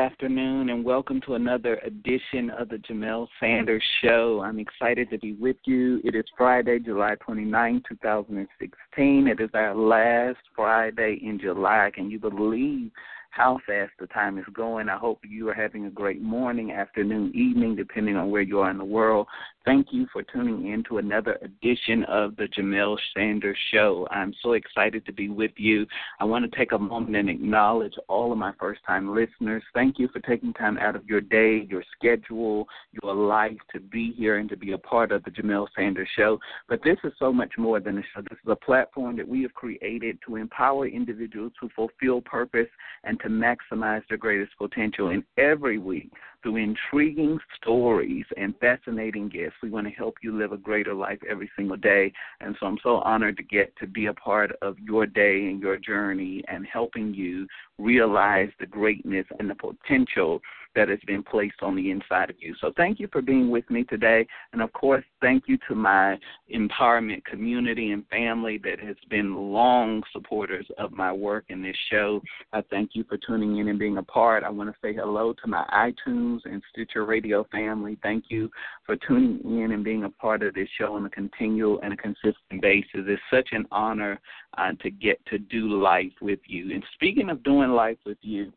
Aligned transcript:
Afternoon, 0.00 0.70
and 0.70 0.82
welcome 0.82 1.20
to 1.26 1.34
another 1.34 1.76
edition 1.84 2.48
of 2.58 2.70
the 2.70 2.76
Jamelle 2.76 3.28
Sanders 3.38 3.82
Show. 4.02 4.40
I'm 4.42 4.58
excited 4.58 5.10
to 5.10 5.18
be 5.18 5.34
with 5.34 5.58
you. 5.66 6.00
It 6.02 6.14
is 6.14 6.24
Friday, 6.38 6.78
July 6.78 7.16
29, 7.20 7.82
2016. 7.86 9.26
It 9.28 9.40
is 9.40 9.50
our 9.52 9.74
last 9.74 10.38
Friday 10.56 11.20
in 11.22 11.38
July. 11.38 11.90
Can 11.94 12.10
you 12.10 12.18
believe 12.18 12.90
how 13.30 13.58
fast 13.66 13.92
the 13.98 14.06
time 14.08 14.38
is 14.38 14.44
going. 14.52 14.88
I 14.88 14.96
hope 14.96 15.20
you 15.28 15.48
are 15.48 15.54
having 15.54 15.86
a 15.86 15.90
great 15.90 16.20
morning, 16.20 16.72
afternoon, 16.72 17.32
evening, 17.34 17.76
depending 17.76 18.16
on 18.16 18.30
where 18.30 18.42
you 18.42 18.58
are 18.60 18.70
in 18.70 18.78
the 18.78 18.84
world. 18.84 19.26
Thank 19.64 19.88
you 19.92 20.06
for 20.12 20.22
tuning 20.22 20.72
in 20.72 20.82
to 20.84 20.98
another 20.98 21.38
edition 21.42 22.02
of 22.04 22.34
the 22.36 22.48
Jamelle 22.48 22.98
Sanders 23.14 23.58
Show. 23.72 24.08
I'm 24.10 24.34
so 24.42 24.52
excited 24.54 25.06
to 25.06 25.12
be 25.12 25.28
with 25.28 25.52
you. 25.56 25.86
I 26.18 26.24
want 26.24 26.50
to 26.50 26.58
take 26.58 26.72
a 26.72 26.78
moment 26.78 27.14
and 27.14 27.30
acknowledge 27.30 27.94
all 28.08 28.32
of 28.32 28.38
my 28.38 28.52
first 28.58 28.80
time 28.86 29.14
listeners. 29.14 29.62
Thank 29.74 29.98
you 29.98 30.08
for 30.08 30.20
taking 30.20 30.52
time 30.54 30.78
out 30.78 30.96
of 30.96 31.04
your 31.06 31.20
day, 31.20 31.66
your 31.70 31.84
schedule, 31.96 32.66
your 33.02 33.14
life 33.14 33.58
to 33.72 33.80
be 33.80 34.12
here 34.12 34.38
and 34.38 34.48
to 34.48 34.56
be 34.56 34.72
a 34.72 34.78
part 34.78 35.12
of 35.12 35.22
the 35.24 35.30
Jamelle 35.30 35.68
Sanders 35.76 36.08
Show. 36.16 36.40
But 36.68 36.82
this 36.82 36.96
is 37.04 37.12
so 37.18 37.32
much 37.32 37.52
more 37.58 37.80
than 37.80 37.98
a 37.98 38.02
show. 38.14 38.22
This 38.22 38.38
is 38.44 38.50
a 38.50 38.56
platform 38.56 39.16
that 39.18 39.28
we 39.28 39.42
have 39.42 39.54
created 39.54 40.18
to 40.26 40.36
empower 40.36 40.88
individuals 40.88 41.52
to 41.60 41.68
fulfill 41.76 42.20
purpose 42.22 42.68
and 43.04 43.19
to 43.22 43.28
maximize 43.28 44.02
their 44.08 44.18
greatest 44.18 44.52
potential. 44.58 45.08
And 45.08 45.24
every 45.36 45.78
week, 45.78 46.10
through 46.42 46.56
intriguing 46.56 47.38
stories 47.56 48.24
and 48.36 48.54
fascinating 48.60 49.28
guests, 49.28 49.56
we 49.62 49.70
want 49.70 49.86
to 49.86 49.92
help 49.92 50.14
you 50.22 50.36
live 50.36 50.52
a 50.52 50.56
greater 50.56 50.94
life 50.94 51.18
every 51.28 51.50
single 51.56 51.76
day. 51.76 52.12
And 52.40 52.56
so 52.58 52.66
I'm 52.66 52.78
so 52.82 52.96
honored 52.98 53.36
to 53.36 53.42
get 53.42 53.76
to 53.76 53.86
be 53.86 54.06
a 54.06 54.14
part 54.14 54.52
of 54.62 54.78
your 54.78 55.06
day 55.06 55.46
and 55.46 55.60
your 55.60 55.76
journey 55.76 56.42
and 56.48 56.66
helping 56.66 57.12
you 57.12 57.46
realize 57.78 58.48
the 58.58 58.66
greatness 58.66 59.26
and 59.38 59.50
the 59.50 59.54
potential 59.54 60.40
that 60.74 60.88
has 60.88 60.98
been 61.06 61.22
placed 61.22 61.62
on 61.62 61.74
the 61.74 61.90
inside 61.90 62.30
of 62.30 62.36
you. 62.38 62.54
So 62.60 62.72
thank 62.76 63.00
you 63.00 63.08
for 63.10 63.22
being 63.22 63.50
with 63.50 63.68
me 63.70 63.84
today. 63.84 64.26
And 64.52 64.62
of 64.62 64.72
course, 64.72 65.04
thank 65.20 65.44
you 65.46 65.58
to 65.68 65.74
my 65.74 66.18
empowerment 66.54 67.24
community 67.24 67.92
and 67.92 68.06
family 68.08 68.58
that 68.64 68.78
has 68.80 68.96
been 69.08 69.34
long 69.34 70.02
supporters 70.12 70.66
of 70.78 70.92
my 70.92 71.12
work 71.12 71.44
in 71.48 71.62
this 71.62 71.76
show. 71.90 72.20
I 72.52 72.62
thank 72.70 72.90
you 72.94 73.04
for 73.04 73.16
tuning 73.16 73.58
in 73.58 73.68
and 73.68 73.78
being 73.78 73.98
a 73.98 74.02
part. 74.02 74.44
I 74.44 74.50
want 74.50 74.70
to 74.70 74.76
say 74.82 74.94
hello 74.94 75.32
to 75.32 75.46
my 75.48 75.64
iTunes 75.72 76.40
and 76.44 76.62
Stitcher 76.72 77.04
Radio 77.04 77.46
family. 77.50 77.98
Thank 78.02 78.24
you 78.28 78.50
for 78.84 78.96
tuning 78.96 79.40
in 79.44 79.72
and 79.72 79.84
being 79.84 80.04
a 80.04 80.10
part 80.10 80.42
of 80.42 80.54
this 80.54 80.68
show 80.78 80.94
on 80.94 81.06
a 81.06 81.10
continual 81.10 81.80
and 81.82 81.92
a 81.92 81.96
consistent 81.96 82.60
basis. 82.60 82.88
It's 82.94 83.22
such 83.30 83.48
an 83.52 83.66
honor 83.70 84.20
uh, 84.56 84.72
to 84.82 84.90
get 84.90 85.24
to 85.26 85.38
do 85.38 85.80
life 85.80 86.12
with 86.20 86.40
you. 86.46 86.72
And 86.72 86.84
speaking 86.94 87.30
of 87.30 87.42
doing 87.42 87.70
life 87.70 87.98
with 88.04 88.18
you, 88.20 88.52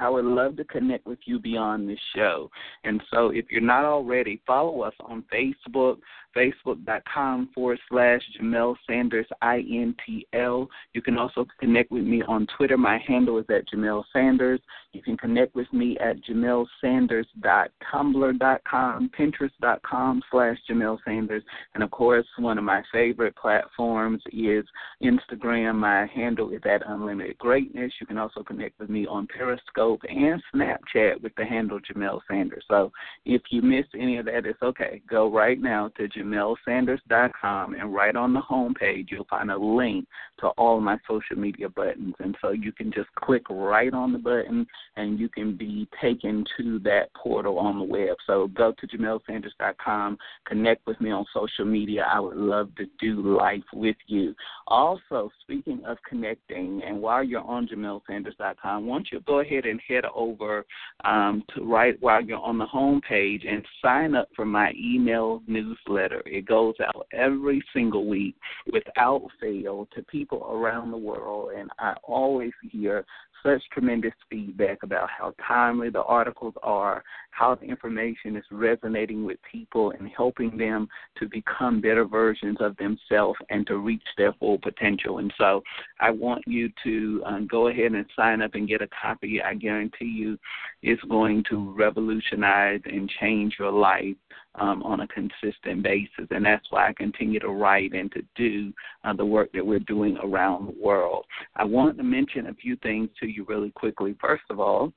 I 0.00 0.08
would 0.08 0.24
love 0.24 0.56
to 0.56 0.64
connect 0.64 1.06
with 1.06 1.18
you 1.24 1.38
beyond 1.38 1.88
this 1.88 1.98
show. 2.14 2.50
And 2.84 3.02
so 3.12 3.30
if 3.30 3.46
you're 3.50 3.60
not 3.60 3.84
already, 3.84 4.42
follow 4.46 4.82
us 4.82 4.94
on 5.00 5.24
Facebook, 5.32 5.98
facebook.com 6.36 7.48
forward 7.54 7.78
slash 7.88 8.20
Jamelle 8.40 8.76
Sanders 8.86 9.26
INTL. 9.42 10.68
You 10.92 11.02
can 11.02 11.18
also 11.18 11.44
connect 11.58 11.90
with 11.90 12.04
me 12.04 12.22
on 12.22 12.46
Twitter. 12.56 12.76
My 12.76 12.98
handle 13.06 13.38
is 13.38 13.46
at 13.48 13.68
Jamelle 13.68 14.04
Sanders. 14.12 14.60
You 14.92 15.02
can 15.02 15.16
connect 15.16 15.54
with 15.54 15.72
me 15.72 15.96
at 15.98 16.22
jamelsanders.tumblr.com, 16.24 19.10
pinterest.com 19.18 20.22
slash 20.30 20.58
Jamelle 20.68 20.98
Sanders. 21.04 21.42
And 21.74 21.82
of 21.82 21.90
course, 21.90 22.26
one 22.38 22.58
of 22.58 22.64
my 22.64 22.82
favorite 22.92 23.34
platforms 23.36 24.22
is 24.32 24.64
Instagram. 25.02 25.76
My 25.76 26.06
handle 26.06 26.50
is 26.50 26.60
at 26.64 26.82
Unlimited 26.86 27.38
Greatness. 27.38 27.92
You 28.00 28.06
can 28.06 28.18
also 28.18 28.42
connect 28.42 28.78
with 28.78 28.90
me 28.90 29.06
on 29.06 29.26
Periscope 29.26 30.02
and 30.08 30.42
Snapchat 30.54 31.22
with 31.22 31.34
the 31.36 31.44
handle 31.44 31.80
Jamelle 31.80 32.20
Sanders. 32.28 32.64
So 32.68 32.92
if 33.24 33.42
you 33.50 33.62
missed 33.62 33.94
any 33.94 34.18
of 34.18 34.26
that, 34.26 34.46
it's 34.46 34.62
okay. 34.62 35.02
Go 35.08 35.30
right 35.30 35.60
now 35.60 35.88
to 35.96 36.08
JamelSanders.com 36.18 37.74
and 37.74 37.94
right 37.94 38.16
on 38.16 38.32
the 38.32 38.40
home 38.40 38.74
page 38.74 39.08
you'll 39.10 39.26
find 39.28 39.50
a 39.50 39.56
link 39.56 40.06
to 40.40 40.48
all 40.58 40.80
my 40.80 40.98
social 41.08 41.36
media 41.36 41.68
buttons. 41.68 42.14
And 42.18 42.36
so 42.40 42.50
you 42.50 42.72
can 42.72 42.92
just 42.92 43.08
click 43.16 43.42
right 43.50 43.92
on 43.92 44.12
the 44.12 44.18
button 44.18 44.66
and 44.96 45.18
you 45.18 45.28
can 45.28 45.56
be 45.56 45.88
taken 46.00 46.44
to 46.56 46.78
that 46.80 47.12
portal 47.14 47.58
on 47.58 47.78
the 47.78 47.84
web. 47.84 48.16
So 48.26 48.48
go 48.48 48.72
to 48.78 48.86
JamelSanders.com, 48.86 50.18
connect 50.46 50.86
with 50.86 51.00
me 51.00 51.10
on 51.10 51.24
social 51.32 51.64
media. 51.64 52.06
I 52.10 52.20
would 52.20 52.36
love 52.36 52.74
to 52.76 52.86
do 53.00 53.36
life 53.36 53.62
with 53.72 53.96
you. 54.06 54.34
Also, 54.66 55.30
speaking 55.40 55.80
of 55.86 55.98
connecting, 56.08 56.82
and 56.86 57.00
while 57.00 57.22
you're 57.22 57.40
on 57.40 57.68
JamelSanders.com, 57.68 58.86
why 58.86 58.96
don't 58.96 59.08
you 59.12 59.20
go 59.20 59.40
ahead 59.40 59.64
and 59.64 59.80
head 59.88 60.04
over 60.14 60.64
um, 61.04 61.42
to 61.54 61.64
right 61.64 61.96
while 62.00 62.22
you're 62.22 62.38
on 62.38 62.58
the 62.58 62.66
home 62.66 63.00
page 63.00 63.44
and 63.48 63.64
sign 63.82 64.14
up 64.14 64.28
for 64.34 64.44
my 64.44 64.72
email 64.72 65.42
newsletter. 65.46 66.07
It 66.26 66.46
goes 66.46 66.74
out 66.84 67.06
every 67.12 67.62
single 67.72 68.06
week 68.06 68.36
without 68.72 69.22
fail 69.40 69.88
to 69.94 70.02
people 70.02 70.46
around 70.50 70.90
the 70.90 70.98
world, 70.98 71.50
and 71.56 71.70
I 71.78 71.94
always 72.04 72.52
hear 72.70 73.04
such 73.42 73.62
tremendous 73.72 74.12
feedback 74.30 74.78
about 74.82 75.08
how 75.10 75.34
timely 75.46 75.90
the 75.90 76.02
articles 76.02 76.54
are, 76.62 77.02
how 77.30 77.54
the 77.54 77.66
information 77.66 78.36
is 78.36 78.44
resonating 78.50 79.24
with 79.24 79.38
people 79.50 79.92
and 79.92 80.08
helping 80.16 80.56
them 80.56 80.88
to 81.18 81.28
become 81.28 81.80
better 81.80 82.04
versions 82.04 82.56
of 82.60 82.76
themselves 82.76 83.38
and 83.50 83.66
to 83.66 83.78
reach 83.78 84.02
their 84.16 84.32
full 84.34 84.58
potential. 84.58 85.18
And 85.18 85.32
so 85.38 85.62
I 86.00 86.10
want 86.10 86.42
you 86.46 86.70
to 86.84 87.22
um, 87.26 87.46
go 87.46 87.68
ahead 87.68 87.92
and 87.92 88.04
sign 88.16 88.42
up 88.42 88.54
and 88.54 88.68
get 88.68 88.82
a 88.82 88.88
copy. 88.88 89.40
I 89.42 89.54
guarantee 89.54 90.06
you 90.06 90.38
it's 90.82 91.02
going 91.02 91.44
to 91.50 91.72
revolutionize 91.76 92.80
and 92.84 93.10
change 93.20 93.56
your 93.58 93.72
life 93.72 94.16
um, 94.58 94.82
on 94.82 95.00
a 95.00 95.08
consistent 95.08 95.82
basis. 95.82 96.26
And 96.30 96.44
that's 96.44 96.66
why 96.70 96.88
I 96.88 96.92
continue 96.92 97.40
to 97.40 97.48
write 97.48 97.92
and 97.92 98.10
to 98.12 98.22
do 98.34 98.72
uh, 99.04 99.12
the 99.12 99.24
work 99.24 99.50
that 99.52 99.64
we're 99.64 99.78
doing 99.80 100.16
around 100.22 100.66
the 100.66 100.82
world. 100.82 101.24
I 101.56 101.64
want 101.64 101.96
to 101.98 102.02
mention 102.02 102.46
a 102.46 102.54
few 102.54 102.76
things 102.76 103.08
to 103.20 103.26
you 103.26 103.44
really 103.48 103.70
quickly. 103.70 104.16
First 104.20 104.44
of 104.50 104.60
all, 104.60 104.92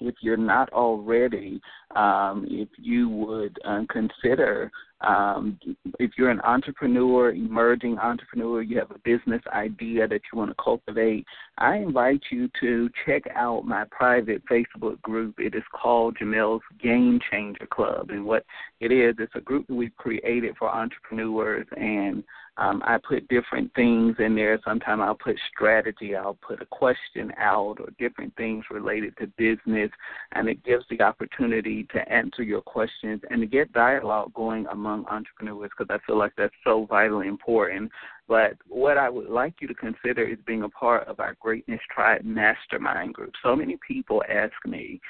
if 0.00 0.14
you're 0.20 0.36
not 0.36 0.72
already, 0.72 1.60
um, 1.94 2.46
if 2.48 2.68
you 2.78 3.08
would 3.08 3.58
uh, 3.64 3.82
consider 3.90 4.70
um, 5.06 5.58
if 5.98 6.12
you're 6.16 6.30
an 6.30 6.40
entrepreneur, 6.42 7.30
emerging 7.30 7.98
entrepreneur, 7.98 8.62
you 8.62 8.78
have 8.78 8.90
a 8.90 8.98
business 9.04 9.42
idea 9.52 10.08
that 10.08 10.20
you 10.32 10.38
want 10.38 10.50
to 10.50 10.62
cultivate, 10.62 11.26
I 11.58 11.76
invite 11.76 12.22
you 12.30 12.48
to 12.60 12.88
check 13.04 13.24
out 13.34 13.66
my 13.66 13.84
private 13.90 14.42
Facebook 14.46 15.00
group. 15.02 15.34
It 15.38 15.54
is 15.54 15.62
called 15.72 16.16
Jamelle's 16.18 16.62
Game 16.82 17.20
Changer 17.30 17.66
Club. 17.66 18.10
And 18.10 18.24
what 18.24 18.44
it 18.80 18.92
is, 18.92 19.16
it's 19.18 19.34
a 19.34 19.40
group 19.40 19.66
that 19.66 19.74
we've 19.74 19.96
created 19.96 20.54
for 20.58 20.68
entrepreneurs 20.68 21.66
and 21.76 22.24
um, 22.56 22.82
I 22.84 22.98
put 22.98 23.26
different 23.28 23.74
things 23.74 24.16
in 24.18 24.36
there. 24.36 24.60
Sometimes 24.64 25.02
I'll 25.04 25.16
put 25.16 25.36
strategy, 25.52 26.14
I'll 26.14 26.38
put 26.46 26.62
a 26.62 26.66
question 26.66 27.32
out, 27.36 27.76
or 27.80 27.88
different 27.98 28.34
things 28.36 28.64
related 28.70 29.16
to 29.18 29.26
business, 29.36 29.90
and 30.32 30.48
it 30.48 30.64
gives 30.64 30.84
the 30.88 31.02
opportunity 31.02 31.86
to 31.92 32.08
answer 32.08 32.42
your 32.42 32.60
questions 32.60 33.20
and 33.30 33.40
to 33.40 33.46
get 33.46 33.72
dialogue 33.72 34.32
going 34.34 34.66
among 34.70 35.04
entrepreneurs 35.06 35.70
because 35.76 35.92
I 35.92 36.04
feel 36.06 36.16
like 36.16 36.32
that's 36.36 36.54
so 36.62 36.86
vitally 36.88 37.26
important. 37.26 37.90
But 38.28 38.54
what 38.68 38.98
I 38.98 39.10
would 39.10 39.28
like 39.28 39.54
you 39.60 39.68
to 39.68 39.74
consider 39.74 40.24
is 40.24 40.38
being 40.46 40.62
a 40.62 40.68
part 40.68 41.08
of 41.08 41.20
our 41.20 41.36
Greatness 41.40 41.80
Tribe 41.92 42.24
Mastermind 42.24 43.14
group. 43.14 43.32
So 43.42 43.56
many 43.56 43.78
people 43.86 44.22
ask 44.30 44.54
me, 44.64 45.00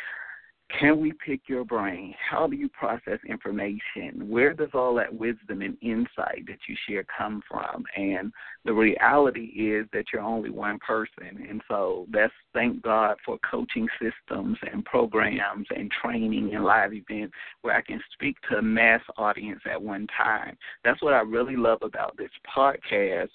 can 0.80 1.00
we 1.00 1.12
pick 1.12 1.42
your 1.46 1.64
brain? 1.64 2.14
How 2.30 2.46
do 2.46 2.56
you 2.56 2.68
process 2.68 3.18
information? 3.28 4.28
Where 4.28 4.52
does 4.52 4.70
all 4.74 4.94
that 4.96 5.14
wisdom 5.14 5.62
and 5.62 5.76
insight 5.82 6.44
that 6.46 6.58
you 6.68 6.76
share 6.88 7.04
come 7.16 7.42
from? 7.48 7.84
And 7.96 8.32
the 8.64 8.72
reality 8.72 9.44
is 9.44 9.86
that 9.92 10.06
you're 10.12 10.22
only 10.22 10.50
one 10.50 10.78
person. 10.78 11.46
And 11.48 11.62
so 11.68 12.06
that's 12.10 12.32
thank 12.52 12.82
God 12.82 13.16
for 13.24 13.38
coaching 13.48 13.86
systems 14.00 14.58
and 14.72 14.84
programs 14.84 15.66
and 15.74 15.90
training 16.02 16.54
and 16.54 16.64
live 16.64 16.92
events 16.92 17.34
where 17.62 17.76
I 17.76 17.82
can 17.82 18.00
speak 18.12 18.36
to 18.50 18.58
a 18.58 18.62
mass 18.62 19.02
audience 19.16 19.60
at 19.70 19.80
one 19.80 20.06
time. 20.16 20.56
That's 20.84 21.02
what 21.02 21.14
I 21.14 21.20
really 21.20 21.56
love 21.56 21.78
about 21.82 22.16
this 22.16 22.30
podcast 22.56 23.28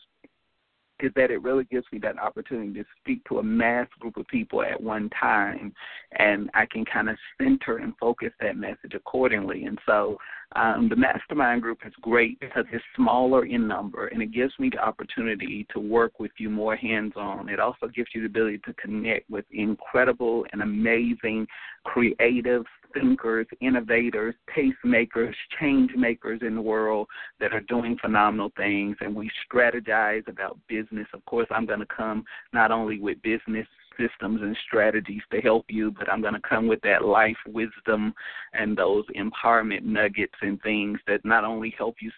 is 1.01 1.11
that 1.15 1.31
it 1.31 1.41
really 1.41 1.63
gives 1.65 1.85
me 1.91 1.99
that 1.99 2.19
opportunity 2.19 2.73
to 2.73 2.85
speak 3.01 3.23
to 3.25 3.39
a 3.39 3.43
mass 3.43 3.87
group 3.99 4.17
of 4.17 4.27
people 4.27 4.61
at 4.61 4.81
one 4.81 5.09
time 5.09 5.73
and 6.17 6.49
I 6.53 6.65
can 6.65 6.85
kind 6.85 7.09
of 7.09 7.17
center 7.37 7.77
and 7.77 7.93
focus 7.99 8.31
that 8.41 8.57
message 8.57 8.93
accordingly. 8.93 9.65
And 9.65 9.79
so 9.85 10.17
um, 10.55 10.89
the 10.89 10.95
mastermind 10.95 11.61
group 11.61 11.79
is 11.85 11.93
great 12.01 12.39
because 12.39 12.65
it's 12.71 12.83
smaller 12.95 13.45
in 13.45 13.67
number 13.67 14.07
and 14.07 14.21
it 14.21 14.31
gives 14.33 14.53
me 14.57 14.69
the 14.71 14.79
opportunity 14.79 15.67
to 15.71 15.79
work 15.79 16.19
with 16.19 16.31
you 16.37 16.49
more 16.49 16.75
hands 16.75 17.13
on. 17.15 17.49
It 17.49 17.59
also 17.59 17.87
gives 17.87 18.09
you 18.15 18.21
the 18.21 18.27
ability 18.27 18.59
to 18.65 18.73
connect 18.73 19.29
with 19.29 19.45
incredible 19.51 20.45
and 20.51 20.63
amazing 20.63 21.45
creative 21.83 22.63
thinkers, 22.93 23.45
innovators, 23.61 24.33
tastemakers, 24.57 25.33
change 25.59 25.91
makers 25.95 26.39
in 26.41 26.55
the 26.55 26.61
world 26.61 27.07
that 27.39 27.53
are 27.53 27.61
doing 27.61 27.95
phenomenal 28.01 28.51
things. 28.57 28.97
And 29.01 29.15
we 29.15 29.29
strategize 29.51 30.27
about 30.27 30.57
business. 30.67 31.07
Of 31.13 31.23
course, 31.25 31.47
I'm 31.51 31.67
going 31.67 31.79
to 31.79 31.85
come 31.85 32.23
not 32.53 32.71
only 32.71 32.99
with 32.99 33.21
business 33.21 33.67
systems 33.99 34.41
and 34.41 34.55
strategies 34.65 35.21
to 35.31 35.41
help 35.41 35.65
you, 35.69 35.91
but 35.91 36.09
I'm 36.09 36.21
going 36.21 36.33
to 36.33 36.41
come 36.47 36.67
with 36.67 36.81
that 36.81 37.03
life 37.03 37.37
wisdom 37.47 38.13
and 38.53 38.77
those 38.77 39.05
empowerment 39.15 39.83
nuggets 39.83 40.33
and 40.41 40.61
things 40.61 40.99
that 41.07 41.23
not 41.25 41.43
only 41.43 41.73
help 41.77 41.95
you 42.01 42.11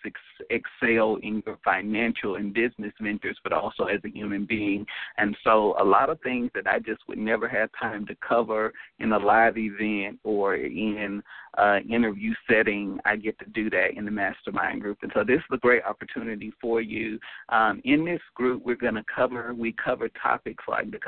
excel 0.50 1.18
in 1.24 1.42
your 1.46 1.58
financial 1.64 2.36
and 2.36 2.54
business 2.54 2.94
ventures, 3.02 3.38
but 3.44 3.54
also 3.54 3.86
as 3.86 4.00
a 4.06 4.10
human 4.10 4.46
being. 4.46 4.86
And 5.18 5.36
so, 5.44 5.76
a 5.80 5.84
lot 5.84 6.10
of 6.10 6.20
things 6.22 6.52
that 6.56 6.68
I 6.68 6.80
just 6.80 7.02
would 7.08 7.18
never 7.18 7.48
have 7.48 7.70
time 7.80 8.06
to 8.08 8.16
cover 8.28 8.72
in 9.00 9.12
a 9.12 9.20
live 9.20 9.58
event 9.58 10.20
or 10.24 10.56
in 10.56 11.24
uh, 11.58 11.80
interview 11.90 12.34
setting, 12.50 12.98
I 13.06 13.18
get 13.18 13.38
to 13.40 13.46
do 13.46 13.70
that 13.72 13.98
in 13.98 14.06
the 14.06 14.12
mastermind 14.12 14.82
group. 14.82 15.00
And 15.02 15.12
so 15.14 15.24
this 15.24 15.38
is 15.38 15.46
a 15.52 15.58
great 15.58 15.84
opportunity 15.84 16.54
for 16.62 16.82
you. 16.82 17.20
Um, 17.50 17.82
in 17.84 18.06
this 18.06 18.22
group, 18.36 18.64
we're 18.66 18.76
going 18.76 18.96
to 18.96 19.04
cover, 19.14 19.54
we 19.54 19.74
cover 19.84 20.10
topics 20.22 20.64
like 20.68 20.92
the 20.92 21.00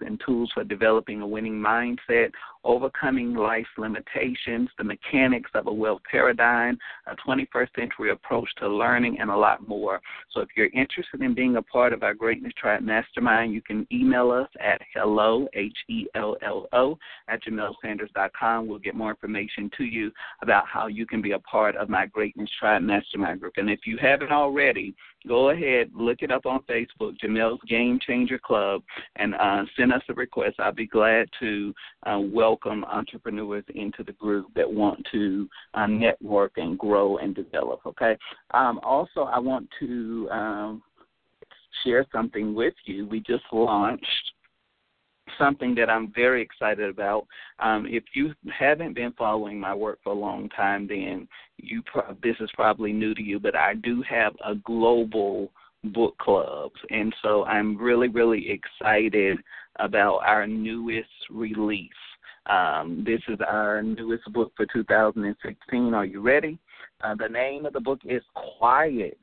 and 0.00 0.20
tools 0.24 0.50
for 0.54 0.64
developing 0.64 1.20
a 1.20 1.26
winning 1.26 1.54
mindset, 1.54 2.30
overcoming 2.64 3.34
life's 3.34 3.68
limitations, 3.78 4.68
the 4.78 4.84
mechanics 4.84 5.50
of 5.54 5.66
a 5.66 5.72
wealth 5.72 6.00
paradigm, 6.10 6.78
a 7.06 7.14
21st 7.16 7.68
century 7.76 8.10
approach 8.10 8.48
to 8.58 8.68
learning, 8.68 9.18
and 9.20 9.30
a 9.30 9.36
lot 9.36 9.66
more. 9.68 10.00
So 10.32 10.40
if 10.40 10.48
you're 10.56 10.68
interested 10.68 11.20
in 11.20 11.34
being 11.34 11.56
a 11.56 11.62
part 11.62 11.92
of 11.92 12.02
our 12.02 12.14
Greatness 12.14 12.52
Tribe 12.60 12.82
Mastermind, 12.82 13.52
you 13.52 13.62
can 13.62 13.86
email 13.92 14.30
us 14.30 14.48
at 14.60 14.80
hello, 14.94 15.46
H-E-L-L-O, 15.54 16.98
at 17.28 17.42
jamelsanders.com. 17.44 18.66
We'll 18.66 18.78
get 18.78 18.94
more 18.94 19.10
information 19.10 19.70
to 19.76 19.84
you 19.84 20.10
about 20.42 20.64
how 20.66 20.86
you 20.86 21.06
can 21.06 21.22
be 21.22 21.32
a 21.32 21.38
part 21.40 21.76
of 21.76 21.88
my 21.88 22.06
Greatness 22.06 22.50
Tribe 22.58 22.82
Mastermind 22.82 23.40
group. 23.40 23.54
And 23.56 23.70
if 23.70 23.80
you 23.86 23.98
haven't 24.00 24.32
already, 24.32 24.94
go 25.26 25.50
ahead, 25.50 25.90
look 25.94 26.18
it 26.20 26.30
up 26.30 26.46
on 26.46 26.60
Facebook, 26.62 27.18
Jamelle's 27.22 27.60
Game 27.68 27.98
Changer 28.06 28.38
Club, 28.38 28.82
and 29.16 29.34
uh, 29.34 29.62
send 29.76 29.92
us 29.92 30.02
a 30.08 30.14
request. 30.14 30.56
I'll 30.58 30.72
be 30.72 30.86
glad 30.86 31.28
to 31.40 31.74
uh, 32.06 32.18
welcome 32.20 32.53
entrepreneurs 32.66 33.64
into 33.74 34.02
the 34.04 34.12
group 34.12 34.46
that 34.54 34.70
want 34.70 35.04
to 35.12 35.48
uh, 35.74 35.86
network 35.86 36.52
and 36.56 36.78
grow 36.78 37.18
and 37.18 37.34
develop. 37.34 37.80
Okay. 37.86 38.16
Um, 38.52 38.80
also, 38.82 39.22
I 39.22 39.38
want 39.38 39.68
to 39.80 40.28
um, 40.30 40.82
share 41.82 42.06
something 42.12 42.54
with 42.54 42.74
you. 42.84 43.06
We 43.06 43.20
just 43.20 43.44
launched 43.52 44.32
something 45.38 45.74
that 45.74 45.90
I'm 45.90 46.12
very 46.14 46.42
excited 46.42 46.88
about. 46.88 47.26
Um, 47.58 47.86
if 47.88 48.04
you 48.14 48.34
haven't 48.56 48.94
been 48.94 49.12
following 49.12 49.58
my 49.58 49.74
work 49.74 49.98
for 50.04 50.12
a 50.12 50.16
long 50.18 50.48
time, 50.50 50.86
then 50.86 51.28
you 51.56 51.82
pro- 51.82 52.16
this 52.22 52.36
is 52.40 52.50
probably 52.54 52.92
new 52.92 53.14
to 53.14 53.22
you. 53.22 53.40
But 53.40 53.56
I 53.56 53.74
do 53.74 54.02
have 54.08 54.34
a 54.44 54.54
global 54.54 55.50
book 55.84 56.16
club, 56.18 56.72
and 56.90 57.14
so 57.22 57.44
I'm 57.44 57.76
really, 57.76 58.08
really 58.08 58.50
excited 58.50 59.38
about 59.76 60.18
our 60.18 60.46
newest 60.46 61.08
release. 61.30 61.90
Um, 62.46 63.02
this 63.06 63.20
is 63.28 63.38
our 63.46 63.82
newest 63.82 64.30
book 64.32 64.52
for 64.56 64.66
2016. 64.72 65.94
Are 65.94 66.04
you 66.04 66.20
ready? 66.20 66.58
Uh, 67.02 67.14
the 67.14 67.28
name 67.28 67.66
of 67.66 67.72
the 67.72 67.80
book 67.80 68.00
is 68.04 68.22
Quiet 68.34 69.18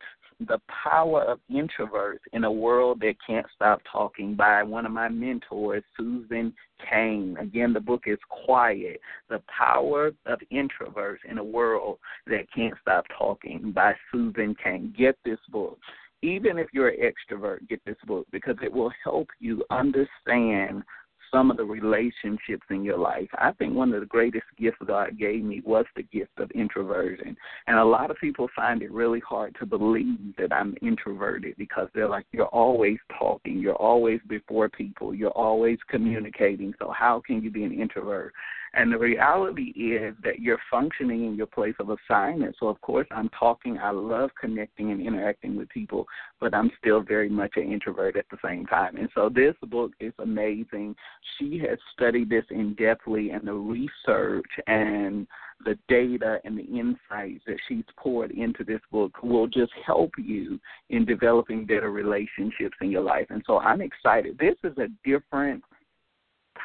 the 0.47 0.59
Power 0.83 1.23
of 1.23 1.39
Introverts 1.51 2.19
in 2.33 2.43
a 2.45 2.51
World 2.51 2.99
That 3.01 3.15
Can't 3.25 3.45
Stop 3.55 3.81
Talking 3.91 4.33
by 4.35 4.63
one 4.63 4.85
of 4.85 4.91
my 4.91 5.07
mentors, 5.07 5.83
Susan 5.97 6.53
Cain. 6.89 7.37
Again, 7.39 7.73
the 7.73 7.79
book 7.79 8.03
is 8.07 8.17
Quiet 8.29 8.99
The 9.29 9.41
Power 9.47 10.11
of 10.25 10.39
Introverts 10.51 11.19
in 11.29 11.37
a 11.37 11.43
World 11.43 11.99
That 12.27 12.51
Can't 12.53 12.73
Stop 12.81 13.05
Talking 13.17 13.71
by 13.71 13.93
Susan 14.11 14.55
Cain. 14.63 14.93
Get 14.97 15.15
this 15.23 15.39
book. 15.51 15.77
Even 16.23 16.57
if 16.57 16.67
you're 16.73 16.89
an 16.89 16.99
extrovert, 16.99 17.67
get 17.67 17.81
this 17.85 17.97
book 18.05 18.27
because 18.31 18.55
it 18.63 18.71
will 18.71 18.91
help 19.03 19.27
you 19.39 19.63
understand 19.69 20.83
some 21.31 21.49
of 21.49 21.57
the 21.57 21.63
relationships 21.63 22.65
in 22.69 22.83
your 22.83 22.97
life. 22.97 23.29
I 23.33 23.51
think 23.53 23.73
one 23.73 23.93
of 23.93 23.99
the 23.99 24.05
greatest 24.05 24.45
gifts 24.59 24.77
God 24.85 25.17
gave 25.17 25.43
me 25.43 25.61
was 25.65 25.85
the 25.95 26.03
gift 26.03 26.37
of 26.37 26.51
introversion. 26.51 27.35
And 27.67 27.77
a 27.77 27.83
lot 27.83 28.11
of 28.11 28.17
people 28.17 28.49
find 28.55 28.81
it 28.81 28.91
really 28.91 29.21
hard 29.21 29.55
to 29.59 29.65
believe 29.65 30.35
that 30.37 30.53
I'm 30.53 30.75
introverted 30.81 31.55
because 31.57 31.87
they're 31.93 32.09
like, 32.09 32.25
you're 32.31 32.45
always 32.47 32.97
talking, 33.17 33.59
you're 33.59 33.75
always 33.75 34.19
before 34.27 34.69
people, 34.69 35.13
you're 35.13 35.29
always 35.31 35.77
communicating. 35.89 36.73
So 36.79 36.93
how 36.97 37.21
can 37.25 37.41
you 37.41 37.49
be 37.49 37.63
an 37.63 37.73
introvert? 37.73 38.33
And 38.73 38.91
the 38.91 38.97
reality 38.97 39.73
is 39.75 40.15
that 40.23 40.39
you're 40.39 40.61
functioning 40.69 41.25
in 41.25 41.35
your 41.35 41.47
place 41.47 41.75
of 41.79 41.89
assignment. 41.89 42.55
So, 42.57 42.67
of 42.67 42.79
course, 42.79 43.07
I'm 43.11 43.29
talking. 43.37 43.77
I 43.77 43.91
love 43.91 44.29
connecting 44.39 44.91
and 44.91 45.01
interacting 45.01 45.57
with 45.57 45.67
people, 45.69 46.07
but 46.39 46.53
I'm 46.53 46.71
still 46.79 47.01
very 47.01 47.29
much 47.29 47.53
an 47.57 47.71
introvert 47.71 48.15
at 48.15 48.25
the 48.31 48.37
same 48.43 48.65
time. 48.65 48.95
And 48.95 49.09
so, 49.13 49.29
this 49.29 49.55
book 49.63 49.91
is 49.99 50.13
amazing. 50.19 50.95
She 51.37 51.59
has 51.67 51.77
studied 51.93 52.29
this 52.29 52.45
in 52.49 52.75
depthly, 52.75 53.35
and 53.35 53.45
the 53.45 53.53
research 53.53 54.49
and 54.67 55.27
the 55.65 55.77
data 55.87 56.39
and 56.43 56.57
the 56.57 56.63
insights 56.63 57.43
that 57.45 57.57
she's 57.67 57.83
poured 57.97 58.31
into 58.31 58.63
this 58.63 58.81
book 58.91 59.21
will 59.21 59.47
just 59.47 59.71
help 59.85 60.11
you 60.17 60.59
in 60.89 61.05
developing 61.05 61.65
better 61.65 61.91
relationships 61.91 62.77
in 62.81 62.89
your 62.89 63.03
life. 63.03 63.27
And 63.29 63.43
so 63.45 63.59
I'm 63.59 63.81
excited. 63.81 64.37
This 64.39 64.55
is 64.63 64.77
a 64.77 64.87
different 65.07 65.63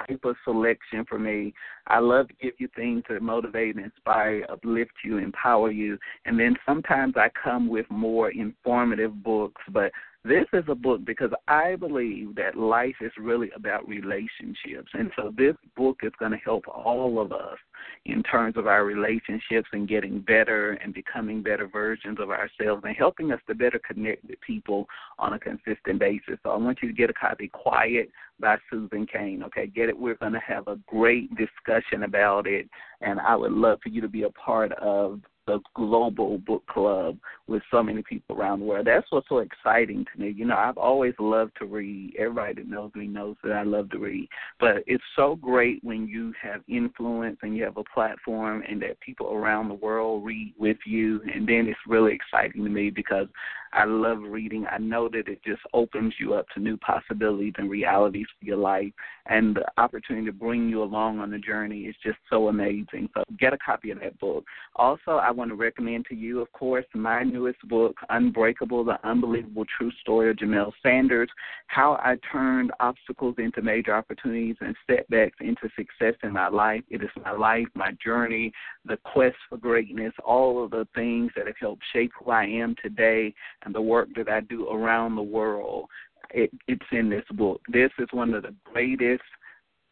type 0.07 0.25
of 0.25 0.37
selection 0.45 1.05
for 1.09 1.19
me. 1.19 1.55
I 1.87 1.99
love 1.99 2.29
to 2.29 2.35
give 2.35 2.55
you 2.59 2.69
things 2.75 3.03
that 3.09 3.23
motivate, 3.23 3.77
inspire, 3.77 4.47
uplift 4.49 4.93
you, 5.05 5.19
empower 5.19 5.71
you. 5.71 5.99
And 6.25 6.39
then 6.39 6.57
sometimes 6.67 7.15
I 7.17 7.29
come 7.43 7.69
with 7.69 7.87
more 7.91 8.31
informative 8.31 9.23
books, 9.23 9.63
but 9.73 9.93
this 10.27 10.47
is 10.53 10.65
a 10.69 10.75
book 10.75 11.05
because 11.05 11.31
I 11.47 11.77
believe 11.77 12.35
that 12.37 12.57
life 12.57 12.97
is 13.01 13.13
really 13.19 13.51
about 13.55 13.87
relationships. 13.87 14.91
And 14.95 15.11
so 15.17 15.33
this 15.37 15.55
book 15.77 15.99
is 16.03 16.13
going 16.19 16.33
to 16.33 16.39
help 16.39 16.65
all 16.69 17.21
of 17.21 17.33
us 17.33 17.59
in 18.05 18.23
terms 18.23 18.57
of 18.57 18.67
our 18.67 18.85
relationships 18.85 19.69
and 19.73 19.89
getting 19.89 20.21
better 20.21 20.73
and 20.73 20.93
becoming 20.93 21.43
better 21.43 21.69
versions 21.69 22.19
of 22.21 22.31
ourselves 22.31 22.83
and 22.85 22.97
helping 22.97 23.33
us 23.33 23.41
to 23.47 23.55
better 23.55 23.81
connect 23.87 24.25
with 24.25 24.41
people 24.41 24.87
on 25.19 25.35
a 25.35 25.39
consistent 25.39 25.99
basis. 25.99 26.39
So 26.43 26.51
I 26.51 26.57
want 26.57 26.79
you 26.83 26.89
to 26.89 26.95
get 26.95 27.11
a 27.11 27.15
copy, 27.15 27.49
Quiet 27.49 28.11
by 28.41 28.57
Susan 28.71 29.07
Cain. 29.07 29.43
Okay, 29.45 29.67
get 29.67 29.89
it. 29.89 29.99
We're 29.99 30.15
going 30.15 30.33
to 30.33 30.41
have 30.41 30.69
a 30.69 30.79
great 30.87 31.31
discussion 31.37 32.03
about 32.03 32.47
it, 32.47 32.69
and 33.01 33.21
I 33.21 33.37
would 33.37 33.53
love 33.53 33.79
for 33.83 33.89
you 33.89 34.01
to 34.01 34.09
be 34.09 34.25
a 34.25 34.31
part 34.31 34.73
of 34.73 35.21
the 35.47 35.61
global 35.75 36.39
book 36.39 36.67
club 36.67 37.17
with 37.49 37.63
so 37.71 37.83
many 37.83 38.03
people 38.03 38.37
around 38.37 38.61
the 38.61 38.65
world. 38.65 38.87
That's 38.87 39.07
what's 39.11 39.29
so 39.29 39.39
exciting 39.39 40.05
to 40.13 40.21
me. 40.21 40.35
You 40.37 40.47
know, 40.47 40.57
I've 40.57 40.79
always 40.79 41.15
loved 41.19 41.53
to 41.59 41.67
read. 41.67 42.15
Everybody 42.19 42.55
that 42.55 42.69
knows 42.69 42.91
me 42.95 43.07
knows 43.07 43.37
that 43.45 43.53
I 43.53 43.63
love 43.63 43.91
to 43.91 43.99
read. 43.99 44.29
But 44.59 44.79
it's 44.87 45.05
so 45.15 45.37
great 45.37 45.83
when 45.85 46.09
you 46.09 46.33
have 46.43 46.63
influence 46.69 47.39
and 47.43 47.57
you 47.57 47.65
have 47.65 47.77
a 47.77 47.85
platform 47.85 48.63
and 48.69 48.81
that 48.83 49.01
people 49.01 49.33
around 49.33 49.69
the 49.69 49.75
world 49.75 50.25
read 50.25 50.55
with 50.59 50.79
you. 50.87 51.21
And 51.33 51.47
then 51.47 51.67
it's 51.69 51.79
really 51.87 52.15
exciting 52.15 52.65
to 52.65 52.71
me 52.71 52.91
because 52.91 53.29
I 53.73 53.85
love 53.85 54.19
reading. 54.23 54.67
I 54.71 54.79
know 54.79 55.09
that 55.09 55.29
it 55.29 55.41
just 55.45 55.61
opens 55.75 56.15
you 56.19 56.35
up 56.35 56.47
to 56.55 56.61
new 56.61 56.77
possibilities 56.79 57.55
and 57.59 57.71
realities 57.71 58.27
for 58.39 58.47
your 58.47 58.57
life. 58.57 58.93
And 59.27 59.57
the 59.57 59.67
opportunity 59.77 60.27
to 60.27 60.33
bring 60.33 60.69
you 60.69 60.83
along 60.83 61.19
on 61.19 61.31
the 61.31 61.39
journey 61.39 61.83
is 61.83 61.95
just 62.03 62.19
so 62.31 62.49
amazing. 62.49 63.11
So 63.15 63.23
get 63.39 63.53
a 63.53 63.59
copy 63.59 63.91
of 63.91 64.01
that 64.01 64.19
book. 64.19 64.45
Also, 64.77 65.13
I 65.13 65.31
want 65.31 65.51
to 65.51 65.57
recommend 65.57 66.07
to 66.07 66.15
you, 66.15 66.41
of 66.41 66.51
course, 66.53 66.87
my 66.95 67.23
newest 67.37 67.61
book, 67.69 67.95
Unbreakable 68.09 68.83
The 68.83 68.99
Unbelievable 69.07 69.67
True 69.77 69.91
Story 70.01 70.31
of 70.31 70.37
Jamelle 70.37 70.73
Sanders 70.83 71.29
How 71.67 71.93
I 72.03 72.17
Turned 72.33 72.73
Obstacles 72.81 73.35
into 73.37 73.61
Major 73.61 73.95
Opportunities 73.95 74.57
and 74.63 74.75
Setbacks 74.87 75.37
into 75.41 75.69
Success 75.77 76.15
in 76.23 76.33
My 76.33 76.49
Life. 76.49 76.83
It 76.89 77.03
is 77.03 77.11
my 77.23 77.33
life, 77.33 77.67
my 77.75 77.93
journey, 78.03 78.53
the 78.87 78.97
quest 79.05 79.37
for 79.51 79.59
greatness, 79.59 80.15
all 80.25 80.65
of 80.65 80.71
the 80.71 80.89
things 80.95 81.31
that 81.37 81.47
have 81.47 81.57
helped 81.61 81.83
shape 81.93 82.13
who 82.19 82.31
I 82.31 82.45
am 82.45 82.75
today 82.83 83.35
and 83.65 83.75
the 83.75 83.83
work 83.83 84.09
that 84.17 84.31
I 84.31 84.41
do 84.41 84.69
around 84.71 85.17
the 85.17 85.23
world. 85.23 85.91
It, 86.31 86.51
it's 86.67 86.87
in 86.91 87.11
this 87.11 87.25
book. 87.33 87.61
This 87.71 87.91
is 87.99 88.09
one 88.13 88.33
of 88.33 88.45
the 88.45 88.55
greatest 88.65 89.23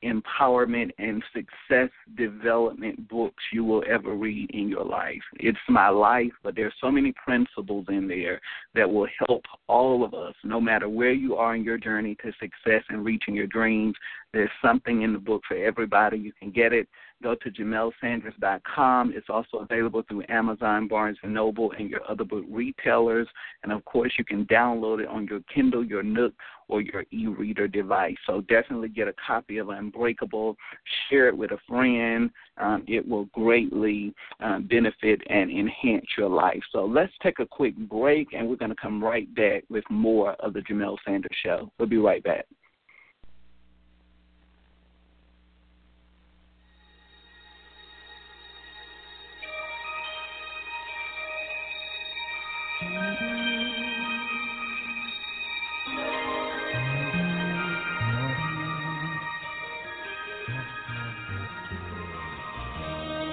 empowerment 0.05 0.91
and 0.99 1.23
success 1.33 1.91
development 2.17 3.09
books 3.09 3.43
you 3.53 3.65
will 3.65 3.83
ever 3.89 4.15
read 4.15 4.51
in 4.51 4.69
your 4.69 4.85
life. 4.85 5.23
It's 5.35 5.59
my 5.69 5.89
life, 5.89 6.33
but 6.43 6.55
there's 6.55 6.75
so 6.81 6.91
many 6.91 7.13
principles 7.25 7.87
in 7.89 8.07
there 8.07 8.41
that 8.75 8.91
will 8.91 9.09
help 9.27 9.43
all 9.67 10.05
of 10.05 10.15
us, 10.15 10.35
no 10.45 10.61
matter 10.61 10.89
where 10.89 11.13
you 11.13 11.37
are 11.37 11.55
in 11.55 11.65
your 11.65 11.79
journey 11.79 12.17
to 12.23 12.33
success 12.41 12.83
and 12.89 13.05
reaching 13.05 13.35
your 13.35 13.47
dreams. 13.47 13.95
There's 14.35 14.51
something 14.61 15.03
in 15.03 15.13
the 15.13 15.19
book 15.19 15.43
for 15.47 15.57
everybody. 15.57 16.19
You 16.19 16.33
can 16.33 16.51
get 16.51 16.73
it 16.73 16.89
Go 17.25 17.35
to 17.37 17.51
JamelSanders.com. 17.51 19.15
It's 19.17 19.31
also 19.31 19.59
available 19.59 20.03
through 20.07 20.25
Amazon, 20.29 20.89
Barnes 20.89 21.17
& 21.21 21.25
Noble, 21.25 21.73
and 21.73 21.89
your 21.89 22.03
other 22.07 22.23
book 22.23 22.45
retailers. 22.51 23.27
And, 23.63 23.73
of 23.73 23.83
course, 23.87 24.13
you 24.19 24.27
can 24.27 24.45
download 24.45 25.01
it 25.01 25.09
on 25.09 25.27
your 25.27 25.41
Kindle, 25.53 25.83
your 25.83 26.03
Nook, 26.03 26.35
or 26.69 26.83
your 26.83 27.07
e-reader 27.13 27.67
device. 27.67 28.17
So 28.27 28.43
definitely 28.43 28.89
get 28.89 29.09
a 29.09 29.15
copy 29.27 29.57
of 29.57 29.71
Unbreakable. 29.71 30.57
Share 31.09 31.29
it 31.29 31.37
with 31.37 31.53
a 31.53 31.59
friend. 31.67 32.31
Um, 32.59 32.85
it 32.87 33.09
will 33.09 33.25
greatly 33.33 34.13
um, 34.41 34.67
benefit 34.69 35.23
and 35.31 35.51
enhance 35.51 36.05
your 36.19 36.29
life. 36.29 36.63
So 36.73 36.85
let's 36.85 37.13
take 37.23 37.39
a 37.39 37.47
quick 37.47 37.75
break, 37.89 38.35
and 38.35 38.47
we're 38.47 38.57
going 38.57 38.69
to 38.69 38.77
come 38.77 39.03
right 39.03 39.35
back 39.35 39.65
with 39.71 39.85
more 39.89 40.33
of 40.41 40.53
the 40.53 40.61
Jamelle 40.61 40.99
Sanders 41.07 41.37
Show. 41.43 41.71
We'll 41.79 41.89
be 41.89 41.97
right 41.97 42.23
back. 42.23 42.45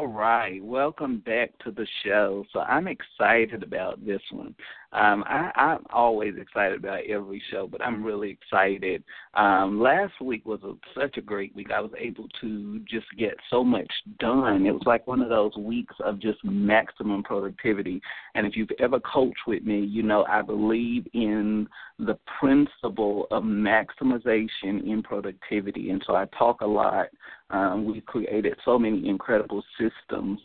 All 0.00 0.06
right, 0.06 0.64
welcome 0.64 1.18
back 1.26 1.50
to 1.62 1.70
the 1.70 1.86
show. 2.02 2.46
So 2.54 2.60
I'm 2.60 2.88
excited 2.88 3.62
about 3.62 4.02
this 4.02 4.22
one. 4.32 4.54
Um, 4.92 5.22
I, 5.26 5.50
I'm 5.54 5.84
always 5.92 6.34
excited 6.40 6.78
about 6.78 7.04
every 7.04 7.40
show, 7.50 7.68
but 7.70 7.82
I'm 7.82 8.02
really 8.02 8.30
excited. 8.30 9.04
Um, 9.34 9.78
last 9.78 10.14
week 10.22 10.46
was 10.46 10.60
a, 10.64 10.72
such 10.98 11.18
a 11.18 11.20
great 11.20 11.54
week. 11.54 11.70
I 11.70 11.80
was 11.80 11.92
able 11.98 12.28
to 12.40 12.80
just 12.90 13.06
get 13.18 13.34
so 13.50 13.62
much 13.62 13.90
done. 14.18 14.64
It 14.64 14.72
was 14.72 14.82
like 14.86 15.06
one 15.06 15.20
of 15.20 15.28
those 15.28 15.54
weeks 15.56 15.94
of 16.02 16.18
just 16.18 16.42
maximum 16.44 17.22
productivity. 17.22 18.00
And 18.34 18.46
if 18.46 18.56
you've 18.56 18.70
ever 18.80 19.00
coached 19.00 19.46
with 19.46 19.64
me, 19.64 19.80
you 19.80 20.02
know 20.02 20.24
I 20.24 20.40
believe 20.40 21.06
in 21.12 21.68
the 21.98 22.18
principle 22.40 23.26
of 23.30 23.44
maximization 23.44 24.48
in 24.62 25.02
productivity. 25.04 25.90
And 25.90 26.02
so 26.06 26.16
I 26.16 26.24
talk 26.38 26.62
a 26.62 26.66
lot. 26.66 27.08
Um, 27.50 27.84
we've 27.84 28.06
created 28.06 28.54
so 28.64 28.78
many 28.78 29.08
incredible 29.08 29.62
systems 29.72 29.89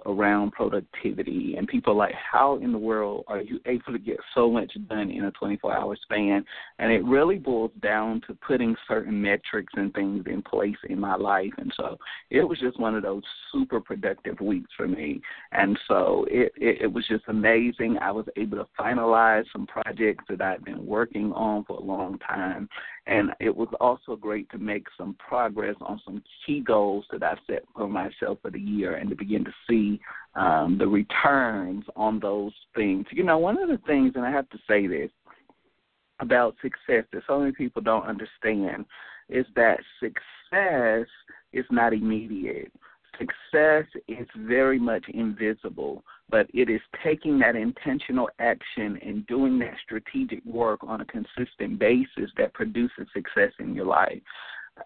around 0.06 0.52
productivity, 0.52 1.56
and 1.58 1.68
people 1.68 1.96
like, 1.96 2.14
how 2.14 2.58
in 2.58 2.72
the 2.72 2.78
world 2.78 3.24
are 3.28 3.42
you 3.42 3.60
able 3.66 3.92
to 3.92 4.00
get 4.00 4.18
so 4.34 4.50
much 4.50 4.72
done 4.88 5.10
in 5.10 5.26
a 5.26 5.32
24 5.32 5.76
hour 5.76 5.96
span. 6.02 6.46
And 6.80 6.92
it 6.92 7.04
really 7.04 7.38
boils 7.38 7.72
down 7.82 8.22
to 8.28 8.34
putting 8.36 8.76
certain 8.88 9.22
metrics 9.22 9.74
and 9.76 9.94
things 9.94 10.26
in 10.28 10.42
place 10.42 10.78
in 10.90 11.00
my 11.00 11.16
life. 11.16 11.54
And 11.58 11.72
so 11.76 11.98
it 12.30 12.44
was 12.44 12.60
just 12.60 12.80
one 12.80 12.96
of 12.96 13.04
those 13.04 13.24
super 13.52 13.80
productive 13.80 14.40
weeks 14.40 14.70
for 14.76 14.88
me. 14.88 15.22
And 15.52 15.78
so 15.88 16.26
it, 16.30 16.52
it, 16.58 16.82
it 16.82 16.94
was 16.94 17.08
just 17.08 17.24
amazing. 17.28 17.98
I 18.02 18.12
was 18.12 18.26
able 18.38 18.58
to 18.58 18.68
finalize 18.80 19.46
some 19.52 19.68
projects 19.68 20.26
that 20.30 20.42
I've 20.42 20.64
been 20.64 20.86
working 20.86 21.32
on 21.34 21.64
for 21.66 21.78
a 21.78 21.84
long 21.84 22.18
time. 22.20 22.70
And 23.08 23.32
it 23.40 23.56
was 23.56 23.70
also 23.80 24.16
great 24.16 24.50
to 24.50 24.58
make 24.58 24.88
some 24.98 25.16
progress 25.16 25.76
on 25.82 26.02
some 26.04 26.24
key 26.46 26.62
goals 26.62 27.06
that 27.12 27.22
I 27.22 27.36
set 27.46 27.64
for 27.76 27.88
myself 27.88 28.40
for 28.42 28.50
the 28.50 28.60
year 28.60 28.96
and 28.96 29.10
to 29.10 29.16
begin 29.36 29.46
to 29.46 29.54
see 29.70 30.00
um, 30.36 30.78
the 30.78 30.88
returns 30.88 31.86
on 31.96 32.20
those 32.20 32.54
things. 32.76 33.06
You 33.12 33.24
know, 33.24 33.38
one 33.38 33.62
of 33.62 33.70
the 33.70 33.80
things, 33.86 34.14
and 34.16 34.26
I 34.26 34.32
have 34.32 34.50
to 34.50 34.58
say 34.68 34.88
this 34.88 35.10
about 36.20 36.56
success 36.62 37.06
that 37.12 37.24
so 37.28 37.40
many 37.40 37.52
people 37.52 37.82
don't 37.82 38.06
understand, 38.06 38.86
is 39.30 39.46
that 39.56 39.80
success 40.00 41.08
is 41.54 41.66
not 41.72 41.94
immediate. 41.94 42.72
Success 43.18 43.86
is 44.10 44.28
very 44.38 44.78
much 44.78 45.06
invisible, 45.14 46.04
but 46.30 46.48
it 46.54 46.70
is 46.70 46.82
taking 47.04 47.40
that 47.40 47.56
intentional 47.56 48.30
action 48.40 49.00
and 49.02 49.26
doing 49.28 49.58
that 49.60 49.76
strategic 49.84 50.44
work 50.46 50.82
on 50.84 51.00
a 51.00 51.06
consistent 51.06 51.80
basis 51.80 52.30
that 52.38 52.54
produces 52.54 53.08
success 53.14 53.52
in 53.60 53.74
your 53.74 53.86
life 53.86 54.22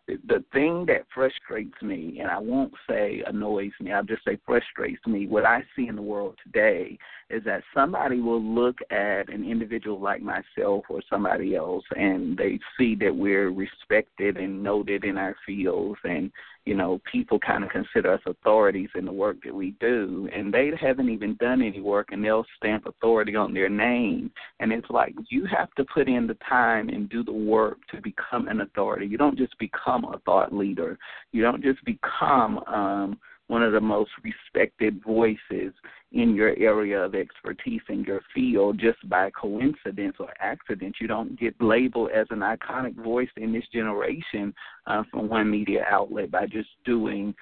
the 0.07 0.43
thing 0.53 0.85
that 0.87 1.05
frustrates 1.13 1.81
me, 1.81 2.19
and 2.21 2.29
I 2.29 2.37
won't 2.37 2.73
say 2.87 3.23
annoys 3.25 3.71
me, 3.79 3.91
I'll 3.91 4.03
just 4.03 4.23
say 4.23 4.37
frustrates 4.45 5.05
me, 5.07 5.27
what 5.27 5.45
I 5.45 5.63
see 5.75 5.87
in 5.87 5.95
the 5.95 6.01
world 6.01 6.37
today 6.43 6.97
is 7.29 7.43
that 7.45 7.63
somebody 7.73 8.19
will 8.19 8.41
look 8.41 8.77
at 8.91 9.29
an 9.29 9.49
individual 9.49 9.99
like 9.99 10.21
myself 10.21 10.85
or 10.89 11.01
somebody 11.09 11.55
else 11.55 11.83
and 11.95 12.37
they 12.37 12.59
see 12.77 12.95
that 12.95 13.15
we're 13.15 13.51
respected 13.51 14.37
and 14.37 14.63
noted 14.63 15.03
in 15.03 15.17
our 15.17 15.35
fields 15.45 15.99
and 16.03 16.31
you 16.69 16.75
know 16.75 17.01
people 17.11 17.39
kind 17.39 17.63
of 17.63 17.71
consider 17.71 18.13
us 18.13 18.21
authorities 18.27 18.89
in 18.93 19.03
the 19.03 19.11
work 19.11 19.37
that 19.43 19.55
we 19.55 19.71
do 19.79 20.29
and 20.35 20.53
they 20.53 20.69
haven't 20.79 21.09
even 21.09 21.35
done 21.37 21.63
any 21.63 21.81
work 21.81 22.09
and 22.11 22.23
they'll 22.23 22.45
stamp 22.57 22.85
authority 22.85 23.35
on 23.35 23.55
their 23.55 23.69
name. 23.69 24.31
And 24.59 24.71
it's 24.71 24.89
like 24.91 25.15
you 25.29 25.47
have 25.47 25.71
to 25.77 25.85
put 25.91 26.07
in 26.07 26.27
the 26.27 26.37
time 26.47 26.89
and 26.89 27.09
do 27.09 27.23
the 27.23 27.33
work 27.33 27.79
to 27.91 27.99
become 28.01 28.47
an 28.47 28.61
authority. 28.61 29.07
You 29.07 29.17
don't 29.17 29.35
just 29.35 29.57
become 29.57 30.05
a 30.05 30.19
thought 30.19 30.53
leader. 30.53 30.99
You 31.31 31.41
don't 31.41 31.63
just 31.63 31.83
become 31.85 32.59
um 32.67 33.19
one 33.49 33.63
of 33.63 33.71
the 33.71 33.81
most 33.81 34.11
respected 34.23 35.03
voices 35.03 35.73
in 36.11 36.35
your 36.35 36.55
area 36.57 37.03
of 37.03 37.15
expertise 37.15 37.81
in 37.89 38.03
your 38.03 38.21
field 38.33 38.79
just 38.79 38.97
by 39.09 39.31
coincidence 39.31 40.15
or 40.19 40.29
accident. 40.39 40.95
You 41.01 41.07
don't 41.07 41.37
get 41.39 41.59
labeled 41.59 42.11
as 42.11 42.27
an 42.29 42.39
iconic 42.39 42.95
voice 42.95 43.29
in 43.37 43.51
this 43.51 43.63
generation 43.73 44.53
uh, 44.85 45.03
from 45.09 45.29
one 45.29 45.49
media 45.49 45.83
outlet 45.89 46.29
by 46.29 46.45
just 46.45 46.69
doing 46.85 47.33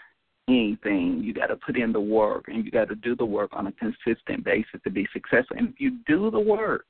anything. 0.48 1.22
You 1.24 1.34
got 1.34 1.48
to 1.48 1.58
put 1.58 1.78
in 1.78 1.92
the 1.92 2.00
work 2.00 2.46
and 2.48 2.64
you 2.64 2.72
got 2.72 2.88
to 2.88 2.96
do 2.96 3.14
the 3.14 3.26
work 3.26 3.50
on 3.52 3.68
a 3.68 3.74
consistent 3.74 4.46
basis 4.46 4.80
to 4.86 4.90
be 4.90 5.06
successful. 5.12 5.58
And 5.58 5.70
if 5.70 5.76
you 5.80 5.98
do 6.08 6.32
the 6.32 6.40
work, 6.40 6.86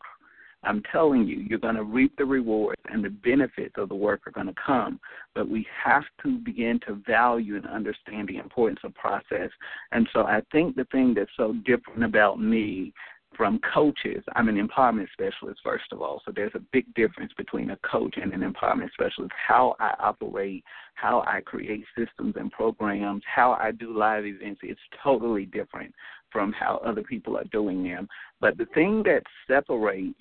I'm 0.63 0.81
telling 0.91 1.27
you, 1.27 1.37
you're 1.37 1.59
going 1.59 1.75
to 1.75 1.83
reap 1.83 2.15
the 2.17 2.25
rewards 2.25 2.81
and 2.91 3.03
the 3.03 3.09
benefits 3.09 3.75
of 3.77 3.89
the 3.89 3.95
work 3.95 4.21
are 4.25 4.31
going 4.31 4.47
to 4.47 4.55
come. 4.63 4.99
But 5.35 5.47
we 5.49 5.65
have 5.83 6.03
to 6.23 6.37
begin 6.39 6.79
to 6.87 7.01
value 7.07 7.55
and 7.55 7.67
understand 7.67 8.27
the 8.27 8.37
importance 8.37 8.79
of 8.83 8.93
process. 8.95 9.49
And 9.91 10.07
so 10.13 10.21
I 10.21 10.41
think 10.51 10.75
the 10.75 10.85
thing 10.91 11.13
that's 11.13 11.29
so 11.37 11.53
different 11.65 12.03
about 12.03 12.39
me 12.39 12.93
from 13.35 13.59
coaches, 13.71 14.23
I'm 14.35 14.49
an 14.49 14.55
empowerment 14.55 15.07
specialist, 15.13 15.59
first 15.63 15.85
of 15.91 16.01
all. 16.01 16.21
So 16.25 16.31
there's 16.35 16.55
a 16.55 16.61
big 16.71 16.91
difference 16.95 17.31
between 17.37 17.69
a 17.69 17.77
coach 17.77 18.15
and 18.19 18.33
an 18.33 18.41
empowerment 18.41 18.91
specialist. 18.93 19.31
How 19.47 19.75
I 19.79 19.93
operate, 19.99 20.63
how 20.95 21.23
I 21.27 21.41
create 21.41 21.83
systems 21.95 22.33
and 22.35 22.51
programs, 22.51 23.21
how 23.25 23.51
I 23.53 23.71
do 23.71 23.95
live 23.95 24.25
events, 24.25 24.61
it's 24.63 24.79
totally 25.03 25.45
different 25.45 25.93
from 26.31 26.51
how 26.51 26.81
other 26.83 27.03
people 27.03 27.37
are 27.37 27.45
doing 27.51 27.83
them. 27.83 28.07
But 28.41 28.57
the 28.57 28.65
thing 28.73 29.03
that 29.03 29.21
separates 29.47 30.19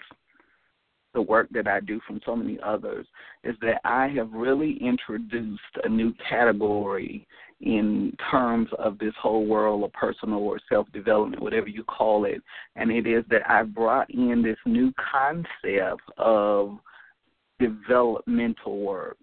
the 1.17 1.23
work 1.23 1.49
that 1.51 1.67
I 1.67 1.81
do 1.81 1.99
from 2.07 2.21
so 2.25 2.37
many 2.37 2.59
others 2.63 3.07
is 3.43 3.57
that 3.63 3.81
I 3.85 4.07
have 4.09 4.31
really 4.33 4.79
introduced 4.83 5.63
a 5.83 5.89
new 5.89 6.13
category 6.29 7.27
in 7.63 8.15
terms 8.31 8.69
of 8.79 8.99
this 8.99 9.15
whole 9.21 9.47
world 9.47 9.83
of 9.83 9.93
personal 9.95 10.41
or 10.41 10.61
self 10.69 10.87
development, 10.93 11.43
whatever 11.43 11.69
you 11.69 11.83
call 11.85 12.27
it. 12.27 12.43
And 12.77 12.91
it 12.91 13.07
is 13.07 13.25
that 13.31 13.49
I 13.51 13.63
brought 13.63 14.11
in 14.11 14.43
this 14.43 14.59
new 14.67 14.93
concept 15.11 16.03
of 16.19 16.77
developmental 17.59 18.81
work. 18.81 19.17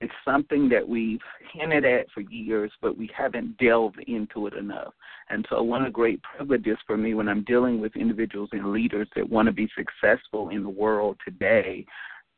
It's 0.00 0.12
something 0.24 0.68
that 0.70 0.88
we've 0.88 1.20
hinted 1.52 1.84
at 1.84 2.10
for 2.10 2.22
years, 2.22 2.72
but 2.80 2.96
we 2.96 3.10
haven't 3.16 3.58
delved 3.58 3.98
into 4.06 4.46
it 4.46 4.54
enough. 4.54 4.94
And 5.28 5.46
so, 5.50 5.62
one 5.62 5.82
of 5.82 5.88
the 5.88 5.92
great 5.92 6.20
privileges 6.22 6.78
for 6.86 6.96
me 6.96 7.14
when 7.14 7.28
I'm 7.28 7.44
dealing 7.44 7.80
with 7.80 7.94
individuals 7.96 8.48
and 8.52 8.72
leaders 8.72 9.08
that 9.14 9.28
want 9.28 9.46
to 9.46 9.52
be 9.52 9.68
successful 9.76 10.48
in 10.48 10.62
the 10.62 10.70
world 10.70 11.18
today 11.24 11.84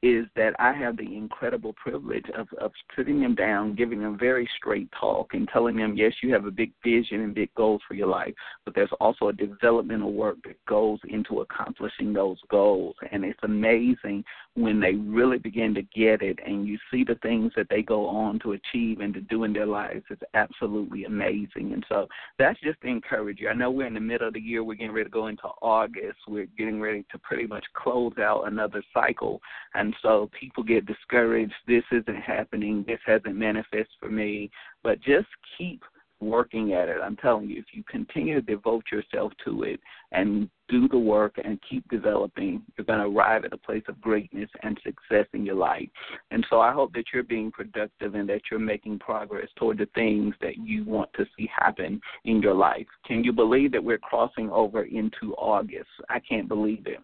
is 0.02 0.26
that 0.34 0.54
I 0.58 0.72
have 0.72 0.96
the 0.96 1.16
incredible 1.16 1.74
privilege 1.74 2.26
of, 2.36 2.48
of 2.60 2.72
sitting 2.96 3.20
them 3.20 3.36
down, 3.36 3.76
giving 3.76 4.00
them 4.00 4.18
very 4.18 4.48
straight 4.56 4.88
talk, 4.98 5.32
and 5.32 5.48
telling 5.48 5.76
them, 5.76 5.96
yes, 5.96 6.12
you 6.22 6.32
have 6.32 6.44
a 6.44 6.50
big 6.50 6.72
vision 6.82 7.20
and 7.20 7.34
big 7.34 7.54
goals 7.54 7.80
for 7.86 7.94
your 7.94 8.08
life, 8.08 8.34
but 8.64 8.74
there's 8.74 8.90
also 9.00 9.28
a 9.28 9.32
developmental 9.32 10.12
work 10.12 10.38
that 10.44 10.56
goes 10.66 10.98
into 11.08 11.40
accomplishing 11.40 12.12
those 12.12 12.38
goals. 12.50 12.96
And 13.12 13.24
it's 13.24 13.38
amazing 13.44 14.24
when 14.54 14.80
they 14.80 14.94
really 14.94 15.38
begin 15.38 15.72
to 15.74 15.82
get 15.82 16.20
it 16.20 16.38
and 16.44 16.66
you 16.66 16.78
see 16.90 17.04
the 17.04 17.14
things 17.22 17.52
that 17.56 17.68
they 17.70 17.82
go 17.82 18.06
on 18.06 18.40
to 18.40 18.52
achieve 18.52 19.00
and 19.00 19.14
to 19.14 19.20
do 19.20 19.44
in 19.44 19.52
their 19.52 19.66
lives. 19.66 20.04
It's 20.10 20.22
absolutely 20.34 21.04
amazing. 21.04 21.72
And 21.72 21.84
so 21.88 22.08
that's 22.38 22.60
just 22.60 22.80
to 22.82 22.88
encourage 22.88 23.38
you. 23.38 23.48
I 23.48 23.54
know 23.54 23.70
we're 23.70 23.86
in 23.86 23.94
the 23.94 24.00
middle 24.00 24.28
of 24.28 24.34
the 24.34 24.40
year, 24.40 24.64
we're 24.64 24.74
getting 24.74 24.92
ready 24.92 25.04
to 25.04 25.10
go 25.10 25.28
into 25.28 25.48
August, 25.62 26.18
we're 26.26 26.48
getting 26.58 26.80
ready 26.80 27.04
to 27.12 27.18
pretty 27.18 27.46
much 27.46 27.64
close 27.74 28.12
out 28.18 28.48
another 28.48 28.82
cycle. 28.92 29.40
And 29.74 29.91
so 30.02 30.30
people 30.38 30.62
get 30.62 30.86
discouraged. 30.86 31.54
This 31.66 31.84
isn't 31.90 32.20
happening. 32.20 32.84
This 32.86 33.00
hasn't 33.06 33.36
manifested 33.36 33.88
for 34.00 34.08
me. 34.08 34.50
But 34.82 35.00
just 35.00 35.28
keep 35.58 35.82
working 36.22 36.72
at 36.72 36.88
it. 36.88 36.98
I'm 37.02 37.16
telling 37.16 37.48
you, 37.48 37.58
if 37.58 37.66
you 37.72 37.82
continue 37.90 38.34
to 38.34 38.40
devote 38.40 38.84
yourself 38.90 39.32
to 39.44 39.64
it 39.64 39.80
and 40.12 40.48
do 40.68 40.88
the 40.88 40.98
work 40.98 41.34
and 41.42 41.58
keep 41.68 41.86
developing, 41.90 42.62
you're 42.76 42.84
going 42.84 43.00
to 43.00 43.06
arrive 43.06 43.44
at 43.44 43.52
a 43.52 43.58
place 43.58 43.82
of 43.88 44.00
greatness 44.00 44.48
and 44.62 44.80
success 44.82 45.26
in 45.34 45.44
your 45.44 45.56
life. 45.56 45.88
And 46.30 46.46
so 46.48 46.60
I 46.60 46.72
hope 46.72 46.92
that 46.94 47.06
you're 47.12 47.24
being 47.24 47.50
productive 47.50 48.14
and 48.14 48.28
that 48.28 48.42
you're 48.50 48.60
making 48.60 49.00
progress 49.00 49.48
toward 49.56 49.78
the 49.78 49.88
things 49.94 50.34
that 50.40 50.56
you 50.56 50.84
want 50.84 51.10
to 51.14 51.26
see 51.36 51.50
happen 51.54 52.00
in 52.24 52.40
your 52.40 52.54
life. 52.54 52.86
Can 53.06 53.24
you 53.24 53.32
believe 53.32 53.72
that 53.72 53.84
we're 53.84 53.98
crossing 53.98 54.50
over 54.50 54.84
into 54.84 55.34
August? 55.36 55.90
I 56.08 56.20
can't 56.20 56.48
believe 56.48 56.86
it 56.86 57.00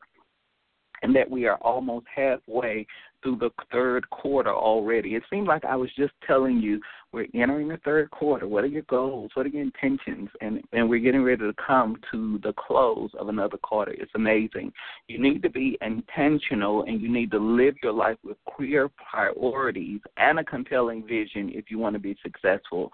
and 1.02 1.14
that 1.14 1.31
we 1.31 1.47
are 1.47 1.57
almost 1.57 2.07
halfway 2.14 2.87
through 3.23 3.37
the 3.37 3.50
third 3.73 4.09
quarter 4.11 4.55
already. 4.55 5.14
It 5.14 5.23
seems 5.31 5.49
like 5.49 5.64
I 5.64 5.76
was 5.76 5.90
just 5.97 6.12
telling 6.26 6.59
you 6.59 6.81
we're 7.12 7.26
entering 7.35 7.69
the 7.69 7.78
third 7.78 8.11
quarter. 8.11 8.47
What 8.47 8.64
are 8.64 8.69
your 8.69 8.83
goals? 8.83 9.31
What 9.35 9.47
are 9.47 9.49
your 9.49 9.62
intentions? 9.62 10.28
And 10.40 10.62
and 10.73 10.88
we're 10.88 11.00
getting 11.00 11.23
ready 11.23 11.40
to 11.40 11.55
come 11.55 11.97
to 12.12 12.38
the 12.43 12.52
close 12.52 13.11
of 13.19 13.28
another 13.28 13.57
quarter. 13.57 13.93
It's 13.93 14.12
amazing. 14.14 14.73
You 15.09 15.19
need 15.19 15.43
to 15.43 15.50
be 15.50 15.78
intentional 15.81 16.83
and 16.83 17.00
you 17.00 17.09
need 17.09 17.31
to 17.33 17.38
live 17.38 17.75
your 17.83 17.93
life 17.93 18.19
with 18.25 18.37
clear 18.55 18.90
priorities 19.11 20.00
and 20.17 20.38
a 20.38 20.45
compelling 20.45 21.07
vision 21.07 21.50
if 21.55 21.71
you 21.71 21.78
want 21.78 21.95
to 21.95 22.00
be 22.00 22.17
successful. 22.23 22.93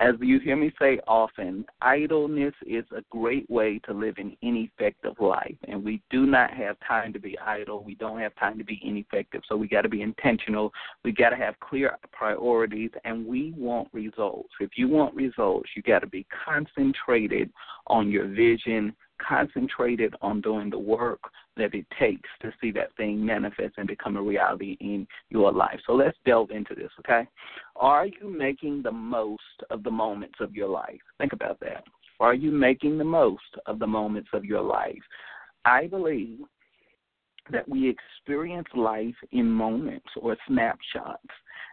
As 0.00 0.14
you 0.18 0.40
hear 0.40 0.56
me 0.56 0.72
say 0.80 0.98
often, 1.06 1.66
idleness 1.82 2.54
is 2.66 2.86
a 2.96 3.02
great 3.10 3.48
way 3.50 3.78
to 3.80 3.92
live 3.92 4.14
an 4.16 4.34
ineffective 4.40 5.12
life. 5.20 5.54
And 5.68 5.84
we 5.84 6.00
do 6.08 6.24
not 6.24 6.50
have 6.54 6.76
time 6.88 7.12
to 7.12 7.18
be 7.18 7.38
idle. 7.38 7.84
We 7.84 7.96
don't 7.96 8.18
have 8.18 8.34
time 8.36 8.56
to 8.56 8.64
be 8.64 8.80
ineffective. 8.82 9.42
So 9.46 9.56
we 9.56 9.68
got 9.68 9.82
to 9.82 9.90
be 9.90 10.00
intentional. 10.00 10.72
We 11.04 11.12
got 11.12 11.30
to 11.30 11.36
have 11.36 11.60
clear 11.60 11.98
priorities, 12.12 12.92
and 13.04 13.26
we 13.26 13.52
want 13.58 13.88
results. 13.92 14.48
If 14.58 14.70
you 14.76 14.88
want 14.88 15.14
results, 15.14 15.68
you 15.76 15.82
got 15.82 15.98
to 15.98 16.06
be 16.06 16.26
concentrated 16.46 17.50
on 17.86 18.10
your 18.10 18.26
vision, 18.26 18.96
concentrated 19.26 20.14
on 20.22 20.40
doing 20.40 20.70
the 20.70 20.78
work 20.78 21.20
that 21.56 21.74
it 21.74 21.86
takes 21.98 22.28
to 22.42 22.52
see 22.60 22.70
that 22.72 22.94
thing 22.96 23.24
manifest 23.24 23.74
and 23.76 23.86
become 23.86 24.16
a 24.16 24.22
reality 24.22 24.76
in 24.80 25.06
your 25.28 25.52
life. 25.52 25.80
So 25.86 25.92
let's 25.92 26.16
delve 26.24 26.50
into 26.50 26.74
this, 26.74 26.90
okay? 27.00 27.28
Are 27.76 28.06
you 28.06 28.34
making 28.36 28.82
the 28.82 28.92
most 28.92 29.42
of 29.70 29.82
the 29.82 29.90
moments 29.90 30.36
of 30.40 30.54
your 30.54 30.68
life? 30.68 31.00
Think 31.18 31.32
about 31.32 31.60
that. 31.60 31.84
Are 32.18 32.34
you 32.34 32.50
making 32.50 32.98
the 32.98 33.04
most 33.04 33.56
of 33.66 33.78
the 33.78 33.86
moments 33.86 34.28
of 34.32 34.44
your 34.44 34.62
life? 34.62 35.02
I 35.64 35.86
believe 35.86 36.38
that 37.50 37.68
we 37.68 37.88
experience 37.88 38.68
life 38.74 39.14
in 39.32 39.50
moments 39.50 40.08
or 40.16 40.36
snapshots 40.46 41.28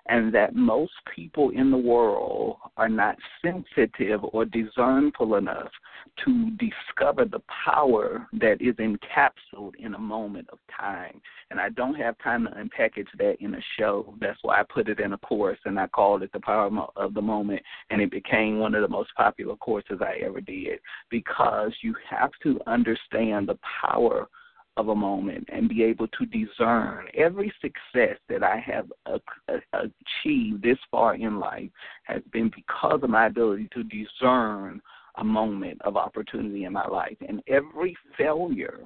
and 0.10 0.34
that 0.34 0.56
most 0.56 0.94
people 1.14 1.50
in 1.52 1.70
the 1.70 1.78
world 1.78 2.58
are 2.78 2.90
not 2.90 3.18
sensitive 3.44 4.22
or 4.32 4.46
discernful 4.46 5.36
enough 5.36 5.70
to 6.24 6.50
discover 6.52 7.26
the 7.26 7.42
power 7.66 8.28
that 8.34 8.62
is 8.62 8.76
encapsulated 8.76 9.76
in 9.80 9.94
a 9.96 10.00
moment 10.00 10.48
of 10.52 10.60
time. 10.80 11.20
And 11.52 11.60
I 11.60 11.70
don't 11.70 11.96
have 11.96 12.18
time 12.20 12.46
to 12.46 12.52
unpackage 12.52 13.08
that 13.18 13.36
in 13.40 13.56
a 13.56 13.62
show. 13.78 14.14
That's 14.20 14.40
why 14.42 14.60
I 14.60 14.64
put 14.64 14.90
it 14.90 15.00
in 15.00 15.14
a 15.14 15.18
course 15.18 15.60
and 15.66 15.80
I 15.80 15.88
called 15.88 16.24
it 16.24 16.32
The 16.32 16.40
Power 16.40 16.70
of 16.96 17.14
the 17.14 17.22
Moment. 17.22 17.62
And 17.90 18.02
it 18.02 18.12
became 18.12 18.60
one 18.60 18.76
of 18.76 18.82
the 18.82 18.88
most 18.88 19.10
popular 19.16 19.56
courses 19.56 20.00
I 20.02 20.24
ever 20.24 20.42
did 20.42 20.80
because 21.10 21.72
you 21.82 21.96
have 22.10 22.32
to 22.44 22.60
understand 22.68 23.48
the 23.48 23.60
power 23.82 24.28
of 24.78 24.90
a 24.90 24.96
moment 24.96 25.50
and 25.52 25.68
be 25.68 25.84
able 25.84 26.08
to 26.08 26.26
discern 26.28 27.08
every 27.16 27.52
success 27.62 28.18
that 28.30 28.44
I 28.44 28.64
have 28.66 28.92
uh, 29.08 29.18
achieved 29.74 30.62
this 30.64 30.78
far 30.90 31.16
in 31.16 31.40
life 31.40 31.70
has 32.04 32.22
been 32.32 32.52
because 32.56 33.02
of 33.04 33.10
my 33.10 33.26
ability 33.26 33.70
to 33.74 33.84
discern 33.84 34.82
a 35.16 35.24
moment 35.24 35.82
of 35.82 35.98
opportunity 35.98 36.66
in 36.66 36.74
my 36.74 36.88
life. 36.88 37.18
And 37.28 37.42
every 37.48 37.98
failure 38.18 38.80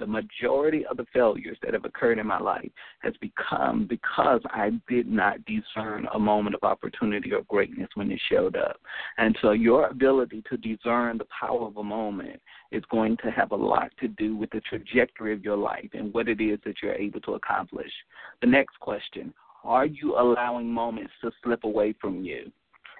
the 0.00 0.06
majority 0.06 0.84
of 0.86 0.96
the 0.96 1.06
failures 1.12 1.58
that 1.62 1.74
have 1.74 1.84
occurred 1.84 2.18
in 2.18 2.26
my 2.26 2.40
life 2.40 2.70
has 3.02 3.12
become 3.20 3.86
because 3.88 4.40
I 4.46 4.70
did 4.88 5.06
not 5.06 5.38
discern 5.44 6.08
a 6.12 6.18
moment 6.18 6.56
of 6.56 6.64
opportunity 6.64 7.32
or 7.32 7.42
greatness 7.42 7.88
when 7.94 8.10
it 8.10 8.20
showed 8.28 8.56
up. 8.56 8.80
And 9.18 9.36
so 9.40 9.52
your 9.52 9.86
ability 9.86 10.42
to 10.50 10.56
discern 10.56 11.18
the 11.18 11.26
power 11.38 11.66
of 11.66 11.76
a 11.76 11.84
moment 11.84 12.40
is 12.72 12.82
going 12.90 13.18
to 13.18 13.30
have 13.30 13.52
a 13.52 13.56
lot 13.56 13.92
to 14.00 14.08
do 14.08 14.34
with 14.34 14.50
the 14.50 14.60
trajectory 14.62 15.32
of 15.32 15.44
your 15.44 15.56
life 15.56 15.90
and 15.92 16.12
what 16.12 16.28
it 16.28 16.40
is 16.40 16.58
that 16.64 16.76
you're 16.82 16.94
able 16.94 17.20
to 17.20 17.34
accomplish. 17.34 17.92
The 18.40 18.48
next 18.48 18.80
question, 18.80 19.34
are 19.62 19.86
you 19.86 20.18
allowing 20.18 20.72
moments 20.72 21.12
to 21.20 21.30
slip 21.44 21.64
away 21.64 21.94
from 22.00 22.24
you? 22.24 22.50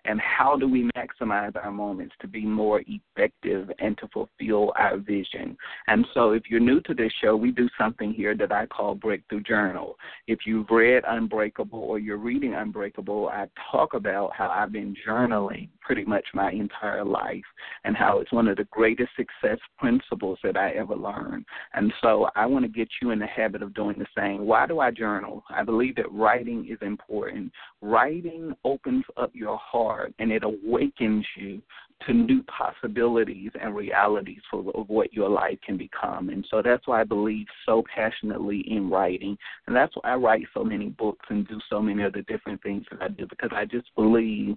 And 0.04 0.20
how 0.20 0.56
do 0.56 0.68
we 0.68 0.90
maximize 0.96 1.54
our 1.56 1.70
moments 1.70 2.14
to 2.20 2.28
be 2.28 2.44
more 2.44 2.82
effective 2.86 3.70
and 3.78 3.96
to 3.98 4.08
fulfill 4.08 4.72
our 4.76 4.98
vision. 4.98 5.56
And 5.86 6.06
so, 6.14 6.32
if 6.32 6.44
you're 6.48 6.60
new 6.60 6.80
to 6.82 6.94
this 6.94 7.12
show, 7.22 7.36
we 7.36 7.50
do 7.50 7.68
something 7.78 8.12
here 8.12 8.36
that 8.36 8.52
I 8.52 8.66
call 8.66 8.94
Breakthrough 8.94 9.42
Journal. 9.42 9.96
If 10.26 10.40
you've 10.46 10.70
read 10.70 11.04
Unbreakable 11.06 11.78
or 11.78 11.98
you're 11.98 12.16
reading 12.16 12.54
Unbreakable, 12.54 13.28
I 13.28 13.46
talk 13.70 13.94
about 13.94 14.32
how 14.34 14.48
I've 14.48 14.72
been 14.72 14.94
journaling 15.06 15.68
pretty 15.90 16.04
much 16.04 16.24
my 16.34 16.52
entire 16.52 17.04
life 17.04 17.42
and 17.82 17.96
how 17.96 18.20
it's 18.20 18.30
one 18.30 18.46
of 18.46 18.56
the 18.56 18.68
greatest 18.70 19.10
success 19.16 19.58
principles 19.76 20.38
that 20.44 20.56
I 20.56 20.70
ever 20.70 20.94
learned. 20.94 21.44
And 21.74 21.92
so, 22.00 22.28
I 22.36 22.46
want 22.46 22.64
to 22.64 22.70
get 22.70 22.86
you 23.02 23.10
in 23.10 23.18
the 23.18 23.26
habit 23.26 23.60
of 23.60 23.74
doing 23.74 23.96
the 23.98 24.06
same. 24.16 24.46
Why 24.46 24.68
do 24.68 24.78
I 24.78 24.92
journal? 24.92 25.42
I 25.50 25.64
believe 25.64 25.96
that 25.96 26.12
writing 26.12 26.64
is 26.70 26.78
important. 26.80 27.50
Writing 27.82 28.54
opens 28.64 29.04
up 29.16 29.32
your 29.34 29.58
heart 29.58 30.14
and 30.20 30.30
it 30.30 30.44
awakens 30.44 31.26
you 31.36 31.60
to 32.06 32.14
new 32.14 32.42
possibilities 32.44 33.50
and 33.60 33.74
realities 33.74 34.40
for 34.48 34.60
of 34.74 34.88
what 34.88 35.12
your 35.12 35.28
life 35.28 35.58
can 35.66 35.76
become. 35.76 36.28
And 36.28 36.46
so 36.50 36.62
that's 36.62 36.86
why 36.86 37.00
I 37.00 37.04
believe 37.04 37.46
so 37.66 37.82
passionately 37.92 38.64
in 38.68 38.88
writing. 38.88 39.36
And 39.66 39.74
that's 39.74 39.94
why 39.96 40.12
I 40.12 40.14
write 40.14 40.46
so 40.54 40.62
many 40.62 40.90
books 40.90 41.26
and 41.30 41.46
do 41.48 41.58
so 41.68 41.82
many 41.82 42.04
of 42.04 42.12
the 42.12 42.22
different 42.22 42.62
things 42.62 42.84
that 42.90 43.02
I 43.02 43.08
do 43.08 43.26
because 43.26 43.50
I 43.52 43.64
just 43.64 43.88
believe 43.96 44.56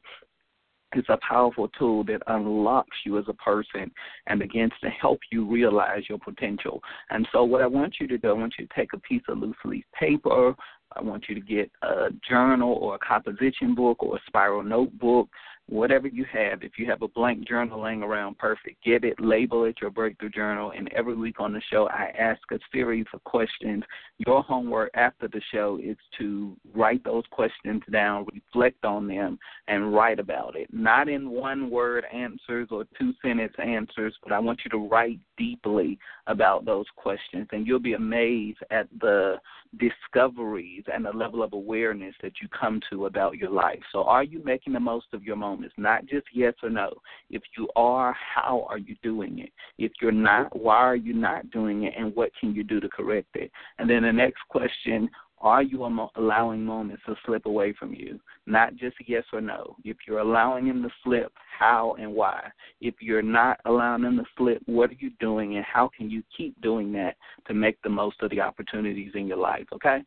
it's 0.95 1.09
a 1.09 1.19
powerful 1.27 1.67
tool 1.79 2.03
that 2.05 2.21
unlocks 2.27 2.97
you 3.05 3.17
as 3.17 3.25
a 3.27 3.33
person 3.33 3.91
and 4.27 4.39
begins 4.39 4.71
to 4.81 4.89
help 4.89 5.19
you 5.31 5.45
realize 5.49 6.03
your 6.09 6.19
potential. 6.19 6.81
And 7.09 7.27
so, 7.31 7.43
what 7.43 7.61
I 7.61 7.67
want 7.67 7.95
you 7.99 8.07
to 8.07 8.17
do, 8.17 8.29
I 8.29 8.33
want 8.33 8.55
you 8.57 8.65
to 8.65 8.73
take 8.75 8.93
a 8.93 8.99
piece 8.99 9.23
of 9.27 9.37
loose 9.37 9.55
leaf 9.65 9.85
paper, 9.97 10.55
I 10.95 11.01
want 11.01 11.25
you 11.27 11.35
to 11.35 11.41
get 11.41 11.71
a 11.81 12.09
journal 12.27 12.73
or 12.73 12.95
a 12.95 12.99
composition 12.99 13.75
book 13.75 14.03
or 14.03 14.17
a 14.17 14.21
spiral 14.27 14.63
notebook 14.63 15.27
whatever 15.67 16.07
you 16.07 16.25
have. 16.31 16.63
If 16.63 16.73
you 16.77 16.85
have 16.87 17.01
a 17.01 17.07
blank 17.07 17.47
journal 17.47 17.81
laying 17.81 18.03
around, 18.03 18.37
perfect. 18.37 18.83
Get 18.83 19.03
it, 19.03 19.19
label 19.19 19.65
it 19.65 19.77
your 19.81 19.89
breakthrough 19.89 20.29
journal, 20.29 20.71
and 20.75 20.91
every 20.93 21.15
week 21.15 21.39
on 21.39 21.53
the 21.53 21.61
show, 21.71 21.87
I 21.89 22.13
ask 22.17 22.41
a 22.51 22.59
series 22.71 23.05
of 23.13 23.23
questions. 23.23 23.83
Your 24.17 24.43
homework 24.43 24.91
after 24.93 25.27
the 25.27 25.41
show 25.51 25.79
is 25.81 25.97
to 26.19 26.55
write 26.73 27.03
those 27.03 27.23
questions 27.31 27.81
down, 27.91 28.25
reflect 28.33 28.83
on 28.85 29.07
them, 29.07 29.39
and 29.67 29.93
write 29.93 30.19
about 30.19 30.55
it. 30.55 30.67
Not 30.71 31.07
in 31.07 31.29
one 31.29 31.69
word 31.69 32.05
answers 32.13 32.67
or 32.71 32.85
two 32.99 33.13
sentence 33.21 33.53
answers, 33.57 34.15
but 34.23 34.33
I 34.33 34.39
want 34.39 34.61
you 34.65 34.71
to 34.71 34.87
write 34.87 35.19
deeply 35.37 35.97
about 36.27 36.65
those 36.65 36.85
questions, 36.95 37.47
and 37.51 37.67
you'll 37.67 37.79
be 37.79 37.93
amazed 37.93 38.59
at 38.71 38.87
the 38.99 39.37
discoveries 39.79 40.83
and 40.93 41.05
the 41.05 41.11
level 41.11 41.41
of 41.41 41.53
awareness 41.53 42.13
that 42.21 42.33
you 42.41 42.47
come 42.47 42.79
to 42.89 43.05
about 43.05 43.37
your 43.37 43.49
life. 43.49 43.79
So, 43.91 44.03
are 44.03 44.23
you 44.23 44.41
making 44.43 44.73
the 44.73 44.79
most 44.79 45.07
of 45.13 45.23
your 45.23 45.35
moments, 45.35 45.75
not 45.77 46.05
just 46.05 46.25
yes 46.33 46.53
or 46.61 46.69
no. 46.69 46.93
If 47.29 47.41
you 47.57 47.67
are, 47.75 48.15
how 48.35 48.67
are 48.69 48.77
you 48.77 48.95
doing 49.01 49.39
it? 49.39 49.51
If 49.77 49.91
you're 50.01 50.11
not, 50.11 50.57
why 50.57 50.77
are 50.77 50.95
you 50.95 51.13
not 51.13 51.49
doing 51.51 51.83
it, 51.83 51.93
and 51.97 52.15
what 52.15 52.31
can 52.39 52.53
you 52.53 52.63
do 52.63 52.79
to 52.79 52.89
correct 52.89 53.35
it? 53.35 53.51
And 53.79 53.89
then 53.89 54.03
the 54.03 54.11
next 54.11 54.41
question 54.49 55.09
Are 55.43 55.61
you 55.61 55.83
allowing 56.15 56.63
moments 56.63 57.03
to 57.05 57.15
slip 57.25 57.45
away 57.45 57.73
from 57.77 57.93
you? 57.93 58.17
Not 58.45 58.77
just 58.77 58.95
yes 59.05 59.25
or 59.33 59.41
no. 59.41 59.75
If 59.83 59.97
you're 60.07 60.19
allowing 60.19 60.69
them 60.69 60.81
to 60.83 60.89
slip, 61.03 61.33
how 61.59 61.97
and 61.99 62.13
why? 62.13 62.49
If 62.79 62.95
you're 63.01 63.21
not 63.21 63.59
allowing 63.65 64.03
them 64.03 64.15
to 64.17 64.23
slip, 64.37 64.61
what 64.67 64.91
are 64.91 64.97
you 64.99 65.11
doing 65.19 65.57
and 65.57 65.65
how 65.65 65.89
can 65.95 66.09
you 66.09 66.23
keep 66.35 66.59
doing 66.61 66.93
that 66.93 67.17
to 67.47 67.53
make 67.53 67.75
the 67.81 67.89
most 67.89 68.21
of 68.21 68.29
the 68.29 68.39
opportunities 68.39 69.11
in 69.15 69.27
your 69.27 69.37
life? 69.37 69.65
Okay? 69.73 69.99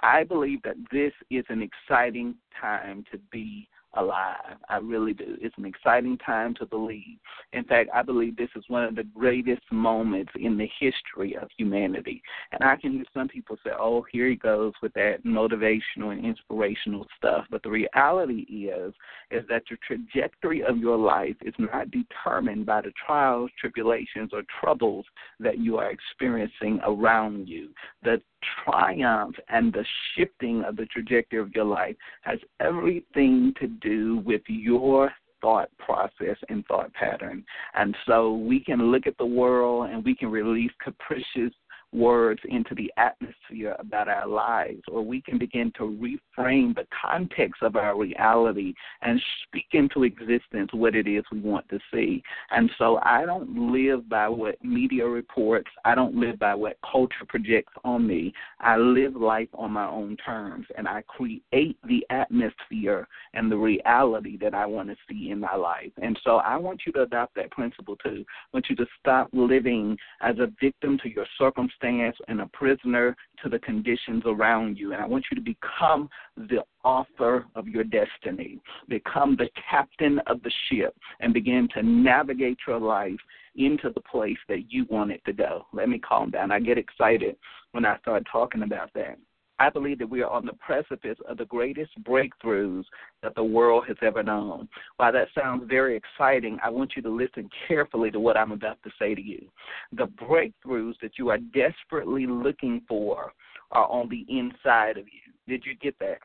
I 0.00 0.24
believe 0.24 0.62
that 0.64 0.76
this 0.92 1.12
is 1.30 1.44
an 1.48 1.62
exciting 1.62 2.34
time 2.60 3.02
to 3.12 3.18
be 3.30 3.68
alive. 3.94 4.56
I 4.68 4.78
really 4.78 5.12
do. 5.12 5.36
It's 5.40 5.56
an 5.58 5.66
exciting 5.66 6.18
time 6.18 6.54
to 6.54 6.66
believe. 6.66 7.18
In 7.52 7.64
fact, 7.64 7.90
I 7.94 8.02
believe 8.02 8.36
this 8.36 8.48
is 8.56 8.64
one 8.68 8.84
of 8.84 8.94
the 8.94 9.04
greatest 9.04 9.62
moments 9.70 10.32
in 10.38 10.56
the 10.56 10.68
history 10.80 11.36
of 11.36 11.48
humanity. 11.56 12.22
And 12.52 12.62
I 12.62 12.76
can 12.76 12.92
hear 12.92 13.04
some 13.12 13.28
people 13.28 13.56
say, 13.64 13.70
oh, 13.78 14.04
here 14.10 14.28
he 14.28 14.36
goes 14.36 14.72
with 14.82 14.92
that 14.94 15.24
motivational 15.24 16.12
and 16.12 16.24
inspirational 16.24 17.06
stuff. 17.16 17.44
But 17.50 17.62
the 17.62 17.70
reality 17.70 18.42
is, 18.42 18.94
is 19.30 19.44
that 19.48 19.62
the 19.68 19.76
trajectory 19.86 20.62
of 20.62 20.78
your 20.78 20.96
life 20.96 21.36
is 21.42 21.54
not 21.58 21.88
determined 21.90 22.66
by 22.66 22.82
the 22.82 22.92
trials, 23.06 23.50
tribulations, 23.60 24.30
or 24.32 24.42
troubles 24.60 25.04
that 25.40 25.58
you 25.58 25.78
are 25.78 25.90
experiencing 25.90 26.80
around 26.84 27.48
you. 27.48 27.68
The 28.02 28.20
triumph 28.64 29.36
and 29.48 29.72
the 29.72 29.84
shifting 30.14 30.62
of 30.64 30.76
the 30.76 30.86
trajectory 30.86 31.40
of 31.40 31.54
your 31.54 31.64
life 31.64 31.96
has 32.22 32.38
everything 32.60 33.52
to 33.60 33.66
do 33.66 34.22
with 34.24 34.42
your 34.48 35.12
thought 35.40 35.68
process 35.78 36.36
and 36.48 36.64
thought 36.66 36.92
pattern. 36.94 37.44
And 37.74 37.94
so 38.06 38.34
we 38.34 38.60
can 38.60 38.90
look 38.90 39.06
at 39.06 39.18
the 39.18 39.26
world 39.26 39.90
and 39.90 40.04
we 40.04 40.14
can 40.14 40.30
release 40.30 40.70
capricious 40.82 41.52
words 41.92 42.40
into 42.48 42.74
the 42.74 42.90
atmosphere 42.96 43.76
about 43.78 44.08
our 44.08 44.26
lives, 44.26 44.82
or 44.90 45.02
we 45.02 45.20
can 45.20 45.38
begin 45.38 45.72
to 45.76 45.82
reframe 45.82 46.74
the 46.74 46.86
context 47.10 47.62
of 47.62 47.76
our 47.76 47.98
reality 47.98 48.72
and 49.02 49.20
speak 49.46 49.66
into 49.72 50.04
existence 50.04 50.70
what 50.72 50.94
it 50.94 51.06
is 51.06 51.22
we 51.30 51.40
want 51.40 51.68
to 51.68 51.78
see. 51.92 52.22
And 52.50 52.70
so 52.78 52.98
I 53.02 53.26
don't 53.26 53.72
live 53.72 54.08
by 54.08 54.28
what 54.28 54.62
media 54.64 55.06
reports, 55.06 55.68
I 55.84 55.94
don't 55.94 56.14
live 56.14 56.38
by 56.38 56.54
what 56.54 56.78
culture 56.90 57.26
projects 57.28 57.74
on 57.84 58.06
me. 58.06 58.32
I 58.60 58.76
live 58.76 59.14
life 59.14 59.48
on 59.54 59.72
my 59.72 59.86
own 59.86 60.16
terms, 60.24 60.66
and 60.76 60.88
I 60.88 61.02
create 61.02 61.76
the 61.86 62.06
atmosphere 62.10 63.06
and 63.34 63.50
the 63.50 63.56
reality 63.56 64.38
that 64.38 64.54
I 64.54 64.66
want 64.66 64.88
to 64.88 64.96
see 65.08 65.30
in 65.30 65.40
my 65.40 65.56
life. 65.56 65.92
And 66.00 66.18
so 66.24 66.36
I 66.36 66.56
want 66.56 66.82
you 66.86 66.92
to 66.92 67.02
adopt 67.02 67.34
that 67.34 67.50
principle 67.50 67.96
too. 67.96 68.24
I 68.26 68.48
want 68.54 68.66
you 68.70 68.76
to 68.76 68.86
stop 68.98 69.28
living 69.32 69.96
as 70.22 70.36
a 70.38 70.50
victim 70.60 70.98
to 71.02 71.10
your 71.10 71.26
circumstances 71.38 71.81
circumstance 71.82 72.16
and 72.28 72.40
a 72.40 72.46
prisoner 72.46 73.16
to 73.42 73.48
the 73.48 73.58
conditions 73.60 74.22
around 74.26 74.78
you. 74.78 74.92
And 74.92 75.02
I 75.02 75.06
want 75.06 75.24
you 75.30 75.36
to 75.36 75.42
become 75.42 76.08
the 76.36 76.64
author 76.84 77.46
of 77.54 77.68
your 77.68 77.84
destiny, 77.84 78.60
become 78.88 79.36
the 79.36 79.48
captain 79.70 80.20
of 80.26 80.42
the 80.42 80.52
ship, 80.68 80.94
and 81.20 81.34
begin 81.34 81.68
to 81.74 81.82
navigate 81.82 82.58
your 82.66 82.78
life 82.78 83.18
into 83.56 83.90
the 83.94 84.00
place 84.00 84.38
that 84.48 84.70
you 84.70 84.86
want 84.88 85.12
it 85.12 85.22
to 85.26 85.32
go. 85.32 85.66
Let 85.72 85.88
me 85.88 85.98
calm 85.98 86.30
down. 86.30 86.50
I 86.50 86.60
get 86.60 86.78
excited 86.78 87.36
when 87.72 87.84
I 87.84 87.98
start 87.98 88.24
talking 88.30 88.62
about 88.62 88.90
that. 88.94 89.18
I 89.58 89.70
believe 89.70 89.98
that 89.98 90.10
we 90.10 90.22
are 90.22 90.30
on 90.30 90.44
the 90.44 90.54
precipice 90.54 91.18
of 91.28 91.38
the 91.38 91.44
greatest 91.44 91.90
breakthroughs 92.02 92.84
that 93.22 93.34
the 93.34 93.44
world 93.44 93.84
has 93.86 93.96
ever 94.02 94.22
known. 94.22 94.68
While 94.96 95.12
that 95.12 95.28
sounds 95.38 95.64
very 95.68 95.96
exciting, 95.96 96.58
I 96.64 96.70
want 96.70 96.94
you 96.96 97.02
to 97.02 97.10
listen 97.10 97.48
carefully 97.68 98.10
to 98.10 98.20
what 98.20 98.36
I'm 98.36 98.52
about 98.52 98.82
to 98.82 98.90
say 98.98 99.14
to 99.14 99.22
you. 99.22 99.46
The 99.92 100.06
breakthroughs 100.06 100.94
that 101.02 101.12
you 101.18 101.28
are 101.28 101.38
desperately 101.38 102.26
looking 102.26 102.82
for 102.88 103.32
are 103.70 103.86
on 103.86 104.08
the 104.08 104.26
inside 104.28 104.98
of 104.98 105.06
you. 105.06 105.32
Did 105.46 105.64
you 105.64 105.74
get 105.76 105.98
that? 106.00 106.18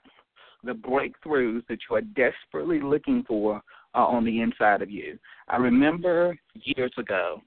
The 0.64 0.74
breakthroughs 0.74 1.66
that 1.68 1.80
you 1.90 1.96
are 1.96 2.02
desperately 2.02 2.82
looking 2.82 3.24
for 3.28 3.62
are 3.94 4.08
on 4.08 4.26
the 4.26 4.42
inside 4.42 4.82
of 4.82 4.90
you. 4.90 5.18
I 5.48 5.58
remember 5.58 6.38
years 6.56 6.94
ago, 6.98 7.42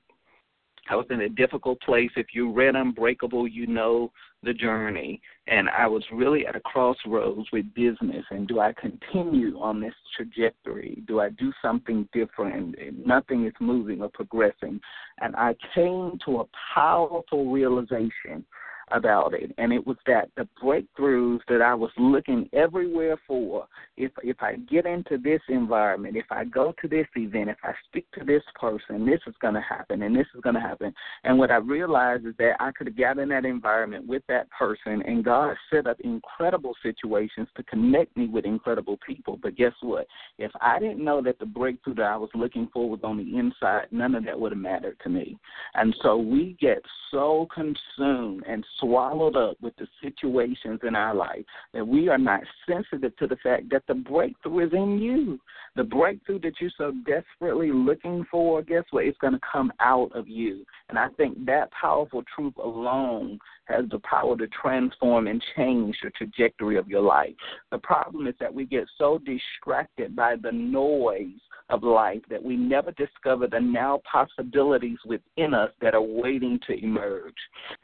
I 0.89 0.97
was 0.97 1.07
in 1.11 1.21
a 1.23 1.29
difficult 1.29 1.81
place. 1.83 2.11
If 2.17 2.29
you 2.35 2.53
read 2.53 2.75
Unbreakable, 2.75 3.47
you 3.47 3.67
know 3.67 4.13
the 4.43 4.55
journey. 4.55 5.21
And 5.47 5.69
I 5.69 5.87
was 5.87 6.03
really 6.13 6.47
at 6.47 6.57
a 6.57 6.61
crossroads 6.61 7.49
with 7.53 7.73
business. 7.75 8.25
And 8.31 8.49
do 8.49 8.61
I 8.61 8.73
continue 8.73 9.59
on 9.61 9.81
this 9.81 9.95
trajectory? 10.17 11.03
Do 11.07 11.21
I 11.21 11.31
do 11.31 11.53
something 11.61 12.09
different? 12.13 12.77
Nothing 13.07 13.47
is 13.47 13.53
moving 13.61 14.03
or 14.03 14.09
progressing. 14.09 14.81
And 15.21 15.37
I 15.37 15.55
came 15.75 16.19
to 16.25 16.41
a 16.41 16.45
powerful 16.75 17.51
realization 17.51 18.45
about 18.91 19.35
it, 19.35 19.53
and 19.59 19.73
it 19.73 19.87
was 19.87 19.97
that 20.07 20.31
the 20.37 20.49
breakthroughs 20.63 21.41
that 21.49 21.63
I 21.63 21.75
was 21.75 21.91
looking 21.97 22.49
everywhere 22.53 23.17
for. 23.27 23.67
If 23.97 24.13
if 24.23 24.37
I 24.41 24.57
get 24.57 24.87
into 24.87 25.19
this 25.19 25.41
environment, 25.49 26.17
if 26.17 26.27
I 26.31 26.45
go 26.45 26.75
to 26.81 26.89
this 26.89 27.07
event, 27.17 27.51
if 27.51 27.59
I 27.63 27.73
speak 27.87 28.07
to 28.19 28.25
this 28.25 28.43
person, 28.59 29.07
this 29.07 29.21
is 29.27 29.35
going 29.41 29.55
to 29.55 29.61
happen, 29.61 30.03
and 30.03 30.15
this 30.15 30.27
is 30.35 30.41
going 30.41 30.55
to 30.55 30.61
happen. 30.61 30.93
And 31.25 31.39
what 31.39 31.51
I 31.51 31.57
realized 31.57 32.27
is 32.27 32.35
that 32.39 32.55
I 32.61 32.73
could 32.73 32.87
have 32.87 32.97
got 32.97 33.19
in 33.19 33.29
that 33.31 33.45
environment 33.45 34.07
with 34.07 34.23
that 34.29 34.51
person, 34.51 35.03
and 35.07 35.25
God 35.25 35.57
set 35.73 35.87
up 35.87 36.01
incredible 36.01 36.75
situations 36.83 37.49
to 37.57 37.63
connect 37.65 38.17
me 38.17 38.27
with 38.27 38.45
incredible 38.45 38.99
people. 39.07 39.39
But 39.43 39.57
guess 39.57 39.73
what? 39.81 40.07
If 40.39 40.51
I 40.61 40.79
didn't 40.79 41.05
know 41.05 41.23
that 41.23 41.39
the 41.39 41.47
breakthrough 41.47 41.95
that 41.95 42.05
I 42.05 42.17
was 42.17 42.31
looking 42.35 42.69
for 42.73 42.89
was 42.89 43.01
on 43.03 43.17
the 43.17 43.39
inside, 43.39 43.87
none 43.91 44.15
of 44.15 44.25
that 44.25 44.39
would 44.39 44.53
have 44.53 44.61
mattered 44.61 44.99
to 45.03 45.09
me. 45.09 45.39
And 45.75 45.95
so 46.03 46.17
we 46.17 46.57
get 46.61 46.83
so 47.11 47.49
consumed 47.55 48.45
and 48.47 48.65
swallowed 48.81 49.37
up 49.37 49.57
with 49.61 49.75
the 49.77 49.87
situations 50.03 50.81
in 50.87 50.95
our 50.95 51.15
life 51.15 51.45
that 51.73 51.87
we 51.87 52.09
are 52.09 52.19
not 52.19 52.41
sensitive 52.69 53.17
to 53.17 53.27
the 53.27 53.37
fact 53.37 53.71
that 53.71 53.83
the 53.87 53.95
breakthrough 53.95 54.67
is 54.67 54.73
in 54.73 54.99
you. 54.99 55.39
The 55.77 55.85
breakthrough 55.85 56.41
that 56.41 56.55
you're 56.61 56.71
so 56.77 56.93
desperately 57.07 57.71
looking 57.73 58.27
for, 58.31 58.63
guess 58.63 58.85
what? 58.91 59.05
It's 59.05 59.19
going 59.19 59.35
to 59.35 59.41
come 59.53 59.73
out 59.81 60.11
of 60.15 60.29
you. 60.29 60.65
And 60.89 60.99
I 60.99 61.09
think 61.17 61.45
that 61.47 61.71
powerful 61.73 62.25
truth 62.35 62.55
alone 62.57 63.39
has 63.67 63.85
the 63.91 64.01
power 64.01 64.37
to 64.37 64.49
transform 64.49 65.29
and 65.29 65.43
change 65.57 65.97
the 66.03 66.11
trajectory 66.11 66.77
of 66.77 66.89
your 66.89 67.03
life. 67.03 67.35
The 67.71 67.79
problem 67.79 68.27
is 68.27 68.35
that 68.41 68.53
we 68.53 68.65
get 68.65 68.85
so 68.99 69.19
distracted 69.19 70.17
by 70.17 70.37
the 70.43 70.53
noise 70.53 71.41
of 71.71 71.83
life 71.83 72.21
that 72.29 72.43
we 72.43 72.57
never 72.57 72.93
discover 72.93 73.47
the 73.47 73.61
now 73.61 74.03
possibilities 74.11 74.99
within 75.07 75.55
us 75.55 75.71
that 75.81 75.95
are 75.95 76.03
waiting 76.03 76.59
to 76.67 76.73
emerge. 76.83 77.35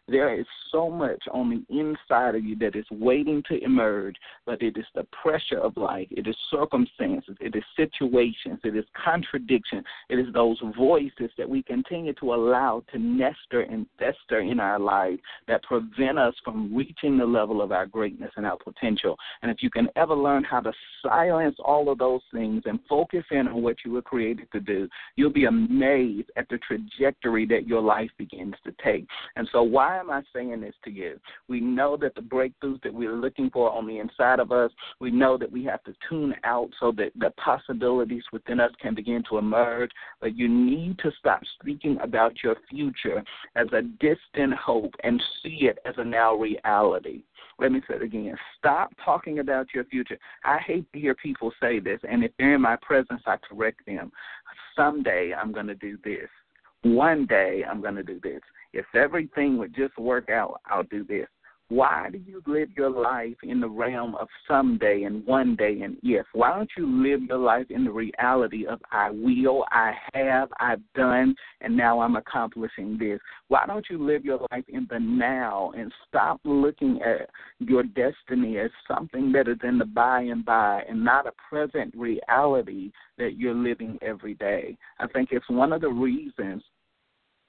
There 0.09 0.39
is 0.39 0.47
so 0.73 0.86
much 0.90 1.22
on 1.33 1.51
the 1.51 1.79
inside 1.79 2.35
of 2.35 2.44
you 2.44 2.57
that 2.57 2.77
is 2.77 2.87
waiting 2.90 3.42
to 3.49 3.62
emerge, 3.62 4.16
but 4.44 4.62
it 4.62 4.77
is 4.77 4.85
the 4.94 5.07
pressure 5.22 5.59
of 5.59 5.77
life, 5.77 6.09
it 6.11 6.27
is 6.27 6.37
circumstances, 6.51 7.37
it 7.40 7.55
is 7.55 7.62
situations, 7.77 8.61
it 8.64 8.77
is 8.77 8.85
contradiction, 9.03 9.83
it 10.09 10.18
is 10.18 10.33
those 10.33 10.59
voices 10.77 11.31
that 11.38 11.49
we 11.49 11.62
continue 11.62 12.12
to 12.14 12.35
allow 12.35 12.83
to 12.92 12.99
nester 12.99 13.62
and 13.62 13.87
fester 13.99 14.40
in 14.40 14.61
our 14.61 14.79
life 14.79 15.18
that 15.49 15.62
prevent 15.62 16.18
us 16.18 16.35
from 16.44 16.75
reaching 16.75 17.18
the 17.18 17.25
level 17.25 17.62
of 17.62 17.72
our 17.72 17.87
greatness 17.87 18.31
and 18.37 18.46
our 18.46 18.57
potential. 18.57 19.16
And 19.42 19.51
if 19.51 19.62
you 19.62 19.70
can 19.70 19.88
ever 19.96 20.14
learn 20.14 20.44
how 20.44 20.61
to 20.61 20.72
silence 21.03 21.57
all 21.64 21.90
of 21.90 21.99
those 21.99 22.22
things 22.33 22.62
and 22.66 22.79
focus 22.88 23.25
in 23.31 23.49
on 23.49 23.62
what 23.62 23.77
you 23.85 23.92
were 23.92 24.03
created 24.03 24.51
to 24.53 24.61
do, 24.61 24.88
you'll 25.16 25.31
be 25.33 25.46
amazed 25.46 26.31
at 26.37 26.49
the 26.49 26.59
trajectory 26.59 27.46
that 27.46 27.66
your 27.66 27.81
life 27.81 28.11
begins 28.18 28.55
to 28.64 28.72
take. 28.83 29.07
And 29.37 29.49
so, 29.53 29.62
why 29.62 29.99
am 29.99 30.11
I 30.11 30.22
saying 30.35 30.61
this 30.61 30.75
to 30.85 30.91
you? 30.91 31.19
We 31.49 31.61
know 31.61 31.97
that 31.99 32.15
the 32.15 32.21
breakthroughs 32.21 32.83
that 32.83 32.93
we're 32.93 33.17
looking 33.17 33.51
for 33.51 33.71
on 33.71 33.87
the 33.87 33.99
inside 33.99 34.41
of 34.41 34.53
us, 34.53 34.71
we 35.01 35.11
know 35.11 35.37
that 35.39 35.51
we 35.51 35.65
have 35.65 35.83
to 35.85 35.95
tune 36.09 36.35
out 36.45 36.71
so 36.79 36.93
that 36.93 37.12
the 37.19 37.31
possibilities 37.43 38.25
within 38.33 38.61
us 38.61 38.73
can 38.81 38.95
begin 38.95 39.23
to 39.29 39.39
emerge. 39.39 39.91
But 40.21 40.37
you 40.37 40.49
need 40.49 40.99
to 41.01 41.11
stop 41.19 41.43
speaking 41.61 41.99
about 42.03 42.43
your 42.43 42.57
future 42.69 43.23
as 43.55 43.67
a 43.73 43.83
distant 43.83 44.55
hope 44.55 44.95
and 45.05 45.23
see 45.43 45.61
it 45.62 45.79
as 45.85 45.95
a 45.99 46.05
now 46.05 46.35
reality. 46.35 47.23
Let 47.59 47.73
me 47.73 47.81
say 47.89 47.97
it 47.97 48.03
again. 48.03 48.37
Stop 48.59 48.93
talking 49.05 49.39
about 49.39 49.69
your 49.75 49.85
future. 49.85 50.19
I 50.45 50.59
hate 50.59 50.91
to 50.93 51.01
hear 51.01 51.15
people 51.15 51.53
say 51.61 51.81
this, 51.81 52.01
and 52.09 52.23
if 52.23 52.33
they're 52.39 52.55
in 52.55 52.61
my 52.61 52.77
presence, 52.83 53.23
I 53.27 53.37
correct 53.37 53.87
them. 53.87 54.12
Someday 54.77 55.33
I'm 55.33 55.53
going 55.53 55.67
to 55.69 55.75
do 55.75 55.97
this. 56.05 56.29
One 56.83 57.27
day 57.27 57.65
I'm 57.69 57.81
going 57.81 57.95
to 57.95 58.03
do 58.03 58.21
this. 58.23 58.41
If 58.77 58.85
everything 58.95 59.57
would 59.57 59.75
just 59.75 59.97
work 59.97 60.29
out, 60.29 60.61
I'll 60.67 60.83
do 60.83 61.03
this. 61.03 61.27
Why 61.69 62.11
do 62.12 62.19
you 62.19 62.43
live 62.47 62.69
your 62.77 62.91
life 62.91 63.39
in 63.43 63.59
the 63.59 63.71
realm 63.71 64.15
of 64.17 64.29
someday 64.47 65.05
and 65.05 65.25
one 65.27 65.57
day 65.57 65.81
and 65.81 65.97
if? 66.03 66.27
Why 66.35 66.55
don't 66.55 66.69
you 66.77 66.87
live 66.87 67.23
your 67.23 67.39
life 67.39 67.71
in 67.71 67.85
the 67.85 67.91
reality 67.91 68.67
of 68.67 68.79
I 68.93 69.09
will, 69.11 69.65
I 69.71 69.95
have, 70.12 70.51
I've 70.61 70.83
done, 70.95 71.35
and 71.62 71.75
now 71.75 72.01
I'm 72.01 72.17
accomplishing 72.17 72.99
this? 72.99 73.19
Why 73.49 73.65
don't 73.67 73.87
you 73.89 73.97
live 73.97 74.27
your 74.27 74.47
life 74.53 74.65
in 74.69 74.87
the 74.91 75.01
now 75.01 75.73
and 75.75 75.91
stop 76.07 76.39
looking 76.45 77.01
at 77.01 77.31
your 77.59 77.83
destiny 77.83 78.59
as 78.59 78.71
something 78.87 79.33
that 79.33 79.49
is 79.49 79.59
in 79.65 79.79
the 79.79 79.87
by 79.87 80.21
and 80.21 80.45
by 80.45 80.83
and 80.87 81.03
not 81.03 81.27
a 81.27 81.33
present 81.49 81.95
reality 81.97 82.93
that 83.17 83.39
you're 83.39 83.55
living 83.55 83.99
every 84.03 84.35
day? 84.35 84.77
I 85.01 85.07
think 85.07 85.31
it's 85.33 85.49
one 85.49 85.73
of 85.73 85.81
the 85.81 85.89
reasons 85.89 86.62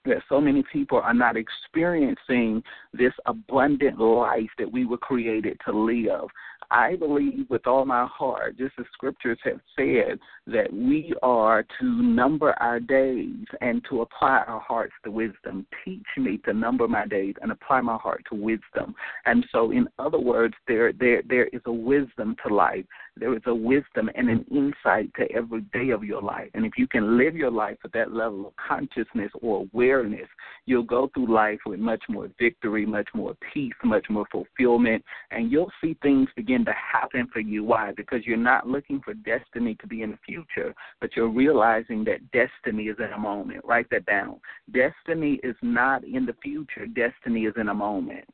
that 0.07 0.23
so 0.29 0.41
many 0.41 0.63
people 0.71 0.99
are 0.99 1.13
not 1.13 1.35
experiencing 1.37 2.63
this 2.93 3.13
abundant 3.25 3.99
life 3.99 4.49
that 4.57 4.71
we 4.71 4.85
were 4.85 4.97
created 4.97 5.57
to 5.65 5.71
live. 5.71 6.27
I 6.69 6.95
believe 6.97 7.45
with 7.49 7.65
all 7.65 7.85
my 7.85 8.05
heart, 8.05 8.57
just 8.57 8.73
as 8.77 8.85
scriptures 8.91 9.37
have 9.43 9.59
said, 9.77 10.19
that 10.47 10.71
we 10.73 11.13
are 11.23 11.63
to 11.79 11.85
number 11.85 12.53
our 12.59 12.79
days 12.79 13.45
and 13.61 13.81
to 13.89 14.01
apply 14.01 14.43
our 14.47 14.59
hearts 14.59 14.93
to 15.05 15.11
wisdom. 15.11 15.65
Teach 15.85 16.05
me 16.17 16.39
to 16.45 16.53
number 16.53 16.87
my 16.87 17.05
days 17.07 17.35
and 17.41 17.51
apply 17.51 17.81
my 17.81 17.95
heart 17.97 18.23
to 18.29 18.35
wisdom. 18.35 18.95
And 19.25 19.45
so, 19.51 19.71
in 19.71 19.87
other 19.97 20.19
words, 20.19 20.55
there 20.67 20.91
there 20.91 21.21
there 21.27 21.47
is 21.47 21.61
a 21.65 21.71
wisdom 21.71 22.35
to 22.45 22.53
life. 22.53 22.85
There 23.19 23.35
is 23.35 23.41
a 23.45 23.55
wisdom 23.55 24.09
and 24.15 24.29
an 24.29 24.45
insight 24.51 25.13
to 25.15 25.31
every 25.31 25.61
day 25.73 25.89
of 25.89 26.03
your 26.03 26.21
life. 26.21 26.49
And 26.53 26.65
if 26.65 26.73
you 26.77 26.87
can 26.87 27.17
live 27.17 27.35
your 27.35 27.51
life 27.51 27.77
with 27.83 27.91
that 27.93 28.13
level 28.13 28.47
of 28.47 28.53
consciousness 28.55 29.31
or 29.41 29.67
awareness, 29.73 30.27
you'll 30.65 30.83
go 30.83 31.09
through 31.13 31.33
life 31.33 31.59
with 31.65 31.79
much 31.79 32.03
more 32.09 32.29
victory, 32.39 32.85
much 32.85 33.07
more 33.13 33.35
peace, 33.53 33.73
much 33.83 34.05
more 34.09 34.25
fulfillment, 34.31 35.03
and 35.31 35.51
you'll 35.51 35.71
see 35.81 35.97
things 36.01 36.27
begin 36.35 36.65
to 36.65 36.73
happen 36.73 37.27
for 37.31 37.39
you. 37.39 37.63
Why? 37.63 37.91
Because 37.95 38.25
you're 38.25 38.37
not 38.37 38.67
looking 38.67 39.01
for 39.03 39.13
destiny 39.13 39.75
to 39.81 39.87
be 39.87 40.01
in 40.01 40.11
the 40.11 40.19
future, 40.25 40.73
but 41.01 41.15
you're 41.15 41.29
realizing 41.29 42.03
that 42.05 42.31
destiny 42.31 42.85
is 42.85 42.97
in 42.99 43.13
a 43.13 43.19
moment. 43.19 43.63
Write 43.63 43.89
that 43.91 44.05
down. 44.05 44.39
Destiny 44.71 45.39
is 45.43 45.55
not 45.61 46.03
in 46.03 46.25
the 46.25 46.35
future, 46.43 46.85
destiny 46.85 47.45
is 47.45 47.53
in 47.57 47.69
a 47.69 47.73
moment. 47.73 48.25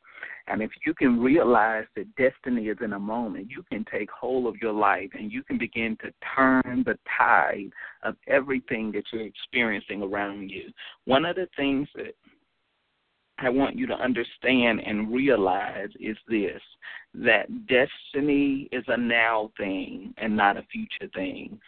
And 0.47 0.61
if 0.61 0.71
you 0.85 0.93
can 0.93 1.19
realize 1.19 1.85
that 1.95 2.13
destiny 2.15 2.67
is 2.67 2.77
in 2.81 2.93
a 2.93 2.99
moment, 2.99 3.49
you 3.49 3.63
can 3.71 3.85
take 3.91 4.09
hold 4.11 4.47
of 4.47 4.61
your 4.61 4.73
life 4.73 5.09
and 5.13 5.31
you 5.31 5.43
can 5.43 5.57
begin 5.57 5.97
to 6.01 6.11
turn 6.35 6.83
the 6.85 6.97
tide 7.17 7.71
of 8.03 8.15
everything 8.27 8.91
that 8.93 9.03
you're 9.11 9.25
experiencing 9.25 10.01
around 10.01 10.49
you. 10.49 10.71
One 11.05 11.25
of 11.25 11.35
the 11.35 11.47
things 11.55 11.87
that 11.95 12.15
I 13.39 13.49
want 13.49 13.75
you 13.75 13.87
to 13.87 13.95
understand 13.95 14.81
and 14.85 15.11
realize 15.13 15.89
is 15.99 16.17
this 16.27 16.61
that 17.15 17.47
destiny 17.67 18.69
is 18.71 18.83
a 18.87 18.97
now 18.97 19.51
thing 19.57 20.13
and 20.17 20.35
not 20.35 20.57
a 20.57 20.63
future 20.71 21.11
thing. 21.13 21.59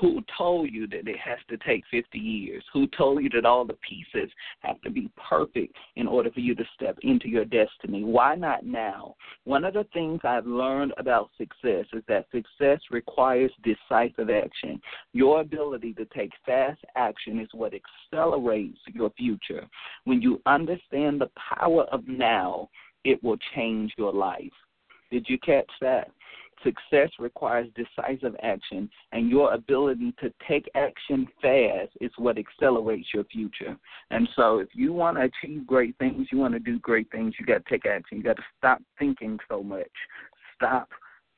Who 0.00 0.22
told 0.36 0.70
you 0.70 0.86
that 0.88 1.08
it 1.08 1.18
has 1.18 1.38
to 1.48 1.56
take 1.58 1.82
50 1.90 2.18
years? 2.18 2.62
Who 2.72 2.86
told 2.88 3.22
you 3.22 3.30
that 3.30 3.46
all 3.46 3.64
the 3.64 3.76
pieces 3.88 4.30
have 4.60 4.80
to 4.82 4.90
be 4.90 5.10
perfect 5.28 5.74
in 5.96 6.06
order 6.06 6.30
for 6.30 6.40
you 6.40 6.54
to 6.54 6.64
step 6.74 6.98
into 7.02 7.28
your 7.28 7.44
destiny? 7.44 8.04
Why 8.04 8.34
not 8.34 8.64
now? 8.64 9.14
One 9.44 9.64
of 9.64 9.74
the 9.74 9.86
things 9.92 10.20
I've 10.24 10.46
learned 10.46 10.92
about 10.98 11.30
success 11.36 11.86
is 11.92 12.02
that 12.06 12.26
success 12.30 12.80
requires 12.90 13.50
decisive 13.64 14.30
action. 14.30 14.80
Your 15.12 15.40
ability 15.40 15.94
to 15.94 16.04
take 16.06 16.32
fast 16.44 16.84
action 16.94 17.40
is 17.40 17.48
what 17.52 17.72
accelerates 17.74 18.78
your 18.92 19.10
future. 19.10 19.66
When 20.04 20.20
you 20.20 20.40
understand 20.46 21.20
the 21.20 21.30
power 21.56 21.84
of 21.84 22.06
now, 22.06 22.68
it 23.04 23.22
will 23.24 23.38
change 23.54 23.92
your 23.96 24.12
life. 24.12 24.52
Did 25.10 25.26
you 25.28 25.38
catch 25.38 25.70
that? 25.80 26.10
Success 26.64 27.10
requires 27.18 27.68
decisive 27.74 28.34
action, 28.42 28.90
and 29.12 29.30
your 29.30 29.52
ability 29.54 30.12
to 30.20 30.32
take 30.46 30.68
action 30.74 31.26
fast 31.40 31.90
is 32.00 32.10
what 32.16 32.36
accelerates 32.38 33.08
your 33.14 33.24
future. 33.24 33.76
And 34.10 34.28
so, 34.34 34.58
if 34.58 34.68
you 34.74 34.92
want 34.92 35.16
to 35.18 35.24
achieve 35.24 35.66
great 35.66 35.96
things, 35.98 36.28
you 36.32 36.38
want 36.38 36.54
to 36.54 36.60
do 36.60 36.78
great 36.80 37.10
things, 37.10 37.34
you 37.38 37.46
got 37.46 37.64
to 37.64 37.70
take 37.70 37.86
action. 37.86 38.18
You 38.18 38.24
got 38.24 38.36
to 38.36 38.44
stop 38.58 38.82
thinking 38.98 39.38
so 39.48 39.62
much. 39.62 39.90
Stop 40.56 40.88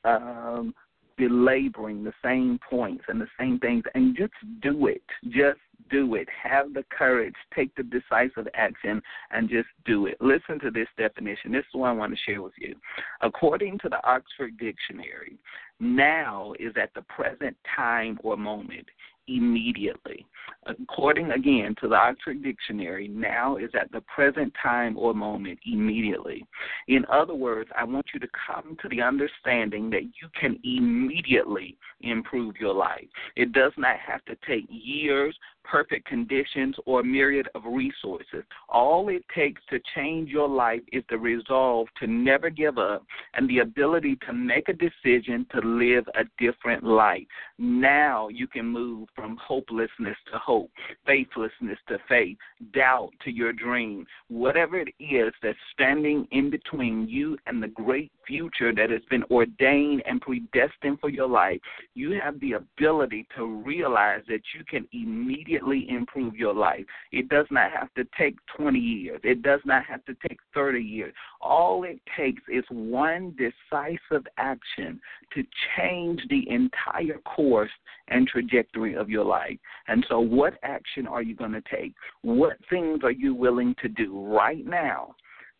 um, 0.03 0.73
belaboring 1.17 2.03
the 2.03 2.13
same 2.23 2.59
points 2.67 3.03
and 3.07 3.21
the 3.21 3.27
same 3.39 3.59
things, 3.59 3.83
and 3.93 4.15
just 4.15 4.33
do 4.61 4.87
it. 4.87 5.03
Just 5.25 5.59
do 5.91 6.15
it. 6.15 6.27
Have 6.43 6.73
the 6.73 6.83
courage, 6.89 7.35
take 7.55 7.75
the 7.75 7.83
decisive 7.83 8.47
action, 8.53 9.01
and 9.31 9.49
just 9.49 9.67
do 9.85 10.07
it. 10.07 10.17
Listen 10.21 10.59
to 10.61 10.71
this 10.71 10.87
definition. 10.97 11.51
This 11.51 11.59
is 11.59 11.73
what 11.73 11.89
I 11.89 11.93
want 11.93 12.13
to 12.13 12.19
share 12.25 12.41
with 12.41 12.53
you. 12.57 12.75
According 13.21 13.79
to 13.79 13.89
the 13.89 14.03
Oxford 14.07 14.57
Dictionary, 14.57 15.37
now 15.79 16.53
is 16.59 16.73
at 16.81 16.93
the 16.93 17.01
present 17.03 17.55
time 17.75 18.19
or 18.23 18.37
moment 18.37 18.87
immediately. 19.27 20.25
According 20.65 21.31
again 21.31 21.75
to 21.81 21.87
the 21.87 21.95
Oxford 21.95 22.43
Dictionary, 22.43 23.07
now 23.07 23.57
is 23.57 23.69
at 23.79 23.91
the 23.91 24.01
present 24.01 24.53
time 24.61 24.97
or 24.97 25.13
moment 25.13 25.59
immediately. 25.65 26.45
In 26.87 27.05
other 27.11 27.33
words, 27.33 27.69
I 27.77 27.83
want 27.83 28.07
you 28.13 28.19
to 28.19 28.27
come 28.47 28.77
to 28.81 28.89
the 28.89 29.01
understanding 29.01 29.89
that 29.91 30.03
you 30.03 30.29
can 30.39 30.59
immediately 30.63 31.77
improve 32.01 32.55
your 32.59 32.73
life. 32.73 33.07
It 33.35 33.53
does 33.53 33.73
not 33.77 33.97
have 33.97 34.23
to 34.25 34.35
take 34.47 34.65
years, 34.69 35.35
perfect 35.63 36.05
conditions, 36.05 36.75
or 36.85 37.03
myriad 37.03 37.47
of 37.55 37.63
resources. 37.65 38.43
All 38.69 39.09
it 39.09 39.23
takes 39.33 39.61
to 39.69 39.79
change 39.95 40.29
your 40.29 40.47
life 40.47 40.81
is 40.91 41.03
the 41.09 41.17
resolve 41.17 41.87
to 41.99 42.07
never 42.07 42.49
give 42.49 42.77
up 42.77 43.05
and 43.33 43.49
the 43.49 43.59
ability 43.59 44.17
to 44.27 44.33
make 44.33 44.69
a 44.69 44.73
decision 44.73 45.45
to 45.51 45.61
live 45.61 46.05
a 46.15 46.23
different 46.37 46.83
life. 46.83 47.27
Now 47.57 48.27
you 48.29 48.47
can 48.47 48.65
move 48.65 49.09
from 49.15 49.37
hopelessness 49.37 50.17
to 50.31 50.39
hope, 50.39 50.71
faithlessness 51.05 51.79
to 51.87 51.97
faith, 52.07 52.37
doubt 52.73 53.11
to 53.23 53.31
your 53.31 53.53
dream. 53.53 54.05
Whatever 54.29 54.79
it 54.79 54.93
is 54.99 55.33
that's 55.43 55.57
standing 55.73 56.27
in 56.31 56.49
between 56.49 57.07
you 57.07 57.37
and 57.45 57.61
the 57.61 57.67
great 57.67 58.11
future 58.27 58.73
that 58.73 58.89
has 58.89 59.01
been 59.09 59.23
ordained 59.29 60.03
and 60.05 60.21
predestined 60.21 60.99
for 60.99 61.09
your 61.09 61.27
life, 61.27 61.59
you 61.93 62.19
have 62.23 62.39
the 62.39 62.53
ability 62.53 63.27
to 63.35 63.45
realize 63.45 64.21
that 64.27 64.41
you 64.55 64.63
can 64.65 64.87
immediately 64.93 65.50
improve 65.57 66.35
your 66.35 66.53
life. 66.53 66.85
It 67.11 67.29
does 67.29 67.45
not 67.51 67.71
have 67.71 67.93
to 67.95 68.05
take 68.17 68.35
20 68.57 68.79
years, 68.79 69.19
it 69.23 69.41
does 69.41 69.61
not 69.65 69.85
have 69.85 70.03
to 70.05 70.15
take 70.27 70.39
30 70.53 70.79
years. 70.79 71.13
All 71.39 71.83
it 71.83 71.99
takes 72.17 72.41
is 72.51 72.63
one 72.69 73.35
decisive 73.37 74.25
action 74.37 74.99
to 75.33 75.43
change 75.77 76.21
the 76.29 76.47
entire 76.49 77.19
course 77.19 77.71
and 78.07 78.27
trajectory 78.27 78.95
of 78.95 79.09
your 79.09 79.25
life. 79.25 79.57
And 79.87 80.05
so, 80.09 80.19
what 80.19 80.55
action 80.63 81.07
are 81.07 81.21
you 81.21 81.35
going 81.35 81.53
to 81.53 81.63
take? 81.71 81.93
What 82.21 82.57
things 82.69 82.99
are 83.03 83.11
you 83.11 83.33
willing 83.33 83.75
to 83.81 83.87
do 83.87 84.25
right 84.25 84.65
now 84.65 85.15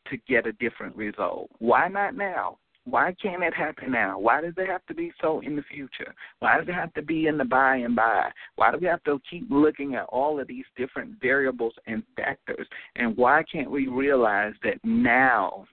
to 0.10 0.18
get 0.28 0.48
a 0.48 0.54
different 0.54 0.96
result? 0.96 1.50
Why 1.60 1.88
not 1.88 2.16
now? 2.16 2.58
Why 2.86 3.16
can't 3.22 3.44
it 3.44 3.54
happen 3.54 3.92
now? 3.92 4.18
Why 4.18 4.42
does 4.42 4.54
it 4.58 4.68
have 4.68 4.86
to 4.88 4.96
be 4.96 5.12
so 5.22 5.42
in 5.42 5.56
the 5.56 5.64
future? 5.64 6.16
Why 6.40 6.58
does 6.58 6.68
it 6.68 6.74
have 6.74 6.94
to 6.96 7.02
be 7.02 7.28
in 7.28 7.38
the 7.38 7.46
by 7.46 7.78
and 7.78 7.96
by? 7.96 8.32
Why 8.56 8.72
do 8.72 8.78
we 8.80 8.88
have 8.88 9.04
to 9.04 9.22
keep 9.30 9.46
looking 9.52 9.96
at 9.96 10.06
all 10.06 10.40
of 10.40 10.48
these 10.48 10.66
different 10.76 11.22
variables 11.22 11.74
and 11.86 12.04
factors? 12.16 12.68
And 12.96 13.16
why 13.16 13.44
can't 13.52 13.70
we 13.70 13.88
realize 13.88 14.54
that 14.64 14.80
now 14.84 15.68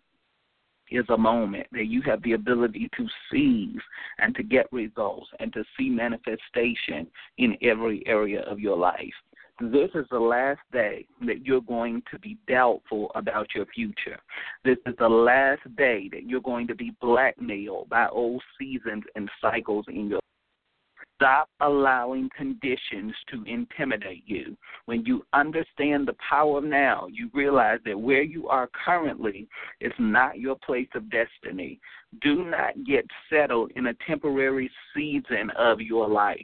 is 0.90 1.04
a 1.08 1.18
moment 1.18 1.66
that 1.72 1.86
you 1.86 2.02
have 2.02 2.22
the 2.22 2.32
ability 2.32 2.88
to 2.96 3.06
seize 3.30 3.80
and 4.18 4.34
to 4.34 4.42
get 4.42 4.72
results 4.72 5.28
and 5.38 5.52
to 5.52 5.64
see 5.76 5.88
manifestation 5.88 7.06
in 7.38 7.56
every 7.62 8.02
area 8.06 8.40
of 8.42 8.58
your 8.58 8.76
life. 8.76 9.12
This 9.60 9.90
is 9.94 10.06
the 10.10 10.20
last 10.20 10.60
day 10.72 11.06
that 11.26 11.44
you're 11.44 11.60
going 11.60 12.02
to 12.12 12.18
be 12.20 12.38
doubtful 12.46 13.10
about 13.16 13.48
your 13.56 13.66
future. 13.66 14.18
This 14.64 14.78
is 14.86 14.94
the 14.98 15.08
last 15.08 15.62
day 15.76 16.08
that 16.12 16.24
you're 16.28 16.40
going 16.40 16.68
to 16.68 16.76
be 16.76 16.92
blackmailed 17.00 17.88
by 17.88 18.06
old 18.08 18.40
seasons 18.56 19.02
and 19.16 19.28
cycles 19.40 19.86
in 19.88 20.08
your 20.10 20.20
Stop 21.16 21.48
allowing 21.60 22.30
conditions 22.36 23.12
to 23.32 23.42
intimidate 23.44 24.22
you. 24.24 24.56
When 24.84 25.04
you 25.04 25.26
understand 25.32 26.06
the 26.06 26.14
power 26.28 26.60
now, 26.60 27.08
you 27.10 27.28
realize 27.34 27.80
that 27.86 27.98
where 27.98 28.22
you 28.22 28.46
are 28.46 28.70
currently 28.84 29.48
is 29.80 29.92
not 29.98 30.38
your 30.38 30.54
place 30.64 30.86
of 30.94 31.10
destiny. 31.10 31.80
Do 32.22 32.44
not 32.44 32.84
get 32.86 33.04
settled 33.28 33.72
in 33.74 33.86
a 33.86 33.94
temporary 34.06 34.70
season 34.94 35.50
of 35.58 35.80
your 35.80 36.08
life. 36.08 36.38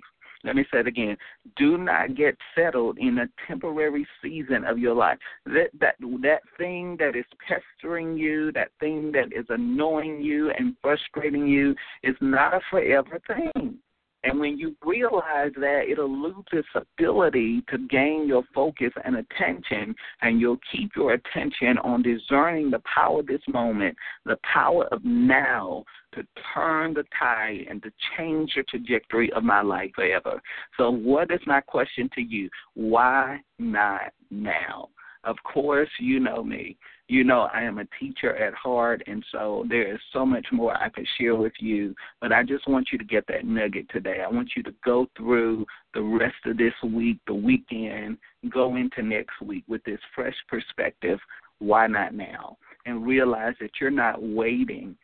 Let 0.44 0.56
me 0.56 0.64
say 0.72 0.80
it 0.80 0.86
again. 0.86 1.16
Do 1.56 1.78
not 1.78 2.14
get 2.14 2.36
settled 2.54 2.98
in 2.98 3.18
a 3.18 3.28
temporary 3.48 4.06
season 4.22 4.64
of 4.64 4.78
your 4.78 4.94
life. 4.94 5.18
That 5.46 5.70
that 5.80 5.94
that 6.00 6.42
thing 6.58 6.96
that 6.98 7.16
is 7.16 7.24
pestering 7.48 8.16
you, 8.16 8.52
that 8.52 8.68
thing 8.78 9.10
that 9.12 9.32
is 9.32 9.46
annoying 9.48 10.20
you 10.20 10.50
and 10.50 10.76
frustrating 10.82 11.46
you 11.46 11.74
is 12.02 12.16
not 12.20 12.54
a 12.54 12.60
forever 12.70 13.20
thing. 13.26 13.78
And 14.24 14.40
when 14.40 14.58
you 14.58 14.74
realize 14.84 15.52
that, 15.56 15.82
it'll 15.90 16.10
lose 16.10 16.44
its 16.52 16.68
ability 16.74 17.62
to 17.68 17.78
gain 17.78 18.26
your 18.26 18.42
focus 18.54 18.90
and 19.04 19.16
attention, 19.16 19.94
and 20.22 20.40
you'll 20.40 20.60
keep 20.72 20.92
your 20.96 21.12
attention 21.12 21.76
on 21.84 22.02
discerning 22.02 22.70
the 22.70 22.80
power 22.80 23.20
of 23.20 23.26
this 23.26 23.42
moment, 23.48 23.94
the 24.24 24.38
power 24.50 24.86
of 24.86 25.04
now 25.04 25.84
to 26.14 26.26
turn 26.54 26.94
the 26.94 27.04
tide 27.18 27.66
and 27.68 27.82
to 27.82 27.92
change 28.16 28.52
the 28.56 28.62
trajectory 28.62 29.30
of 29.32 29.44
my 29.44 29.60
life 29.60 29.90
forever. 29.94 30.40
So, 30.78 30.90
what 30.90 31.30
is 31.30 31.40
my 31.46 31.60
question 31.60 32.08
to 32.14 32.22
you? 32.22 32.48
Why 32.74 33.40
not 33.58 34.12
now? 34.30 34.88
Of 35.24 35.36
course, 35.42 35.88
you 35.98 36.20
know 36.20 36.42
me. 36.44 36.76
You 37.08 37.24
know 37.24 37.48
I 37.52 37.62
am 37.62 37.78
a 37.78 37.86
teacher 38.00 38.34
at 38.36 38.54
heart, 38.54 39.02
and 39.06 39.24
so 39.30 39.66
there 39.68 39.92
is 39.92 40.00
so 40.12 40.24
much 40.24 40.46
more 40.52 40.74
I 40.74 40.88
could 40.88 41.06
share 41.18 41.34
with 41.34 41.52
you. 41.58 41.94
But 42.20 42.32
I 42.32 42.42
just 42.42 42.66
want 42.68 42.88
you 42.92 42.98
to 42.98 43.04
get 43.04 43.26
that 43.28 43.44
nugget 43.44 43.88
today. 43.90 44.22
I 44.24 44.30
want 44.30 44.50
you 44.56 44.62
to 44.62 44.74
go 44.84 45.06
through 45.16 45.66
the 45.92 46.02
rest 46.02 46.36
of 46.46 46.56
this 46.56 46.72
week, 46.82 47.18
the 47.26 47.34
weekend, 47.34 48.18
go 48.50 48.76
into 48.76 49.02
next 49.02 49.40
week 49.42 49.64
with 49.68 49.84
this 49.84 50.00
fresh 50.14 50.36
perspective. 50.48 51.18
Why 51.58 51.86
not 51.86 52.14
now? 52.14 52.56
And 52.86 53.06
realize 53.06 53.54
that 53.60 53.72
you're 53.80 53.90
not 53.90 54.22
waiting 54.22 54.96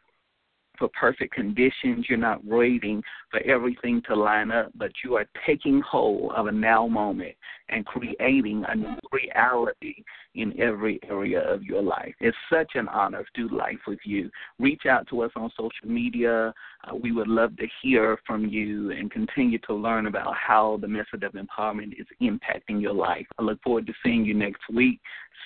for 0.80 0.88
perfect 0.88 1.34
conditions. 1.34 2.06
You're 2.08 2.18
not 2.18 2.44
waiting 2.44 3.02
for 3.30 3.38
everything 3.42 4.02
to 4.08 4.16
line 4.16 4.50
up, 4.50 4.72
but 4.74 4.90
you 5.04 5.14
are 5.14 5.26
taking 5.46 5.80
hold 5.82 6.32
of 6.32 6.46
a 6.46 6.52
now 6.52 6.88
moment 6.88 7.36
and 7.68 7.86
creating 7.86 8.64
a 8.66 8.74
new 8.74 8.96
reality 9.12 10.02
in 10.34 10.58
every 10.60 10.98
area 11.08 11.40
of 11.40 11.62
your 11.62 11.82
life. 11.82 12.14
It's 12.18 12.36
such 12.52 12.72
an 12.74 12.88
honor 12.88 13.24
to 13.34 13.48
do 13.48 13.56
life 13.56 13.78
with 13.86 14.00
you. 14.04 14.30
Reach 14.58 14.86
out 14.86 15.06
to 15.08 15.22
us 15.22 15.30
on 15.36 15.50
social 15.56 15.88
media. 15.88 16.52
Uh, 16.84 16.96
we 16.96 17.12
would 17.12 17.28
love 17.28 17.56
to 17.58 17.66
hear 17.82 18.18
from 18.26 18.46
you 18.46 18.90
and 18.90 19.10
continue 19.10 19.58
to 19.66 19.74
learn 19.74 20.06
about 20.06 20.34
how 20.34 20.78
the 20.80 20.88
method 20.88 21.22
of 21.22 21.32
empowerment 21.32 21.92
is 22.00 22.06
impacting 22.22 22.80
your 22.80 22.94
life. 22.94 23.26
I 23.38 23.42
look 23.42 23.62
forward 23.62 23.86
to 23.86 23.92
seeing 24.02 24.24
you 24.24 24.34
next 24.34 24.62
week, 24.72 25.00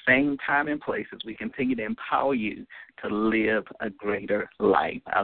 same 0.06 0.36
time 0.46 0.68
and 0.68 0.80
place 0.80 1.06
as 1.12 1.20
we 1.26 1.34
continue 1.34 1.76
to 1.76 1.84
empower 1.84 2.34
you 2.34 2.66
to 3.02 3.14
live 3.14 3.64
a 3.80 3.90
greater 3.90 4.48
life. 4.58 5.00
I'll 5.08 5.23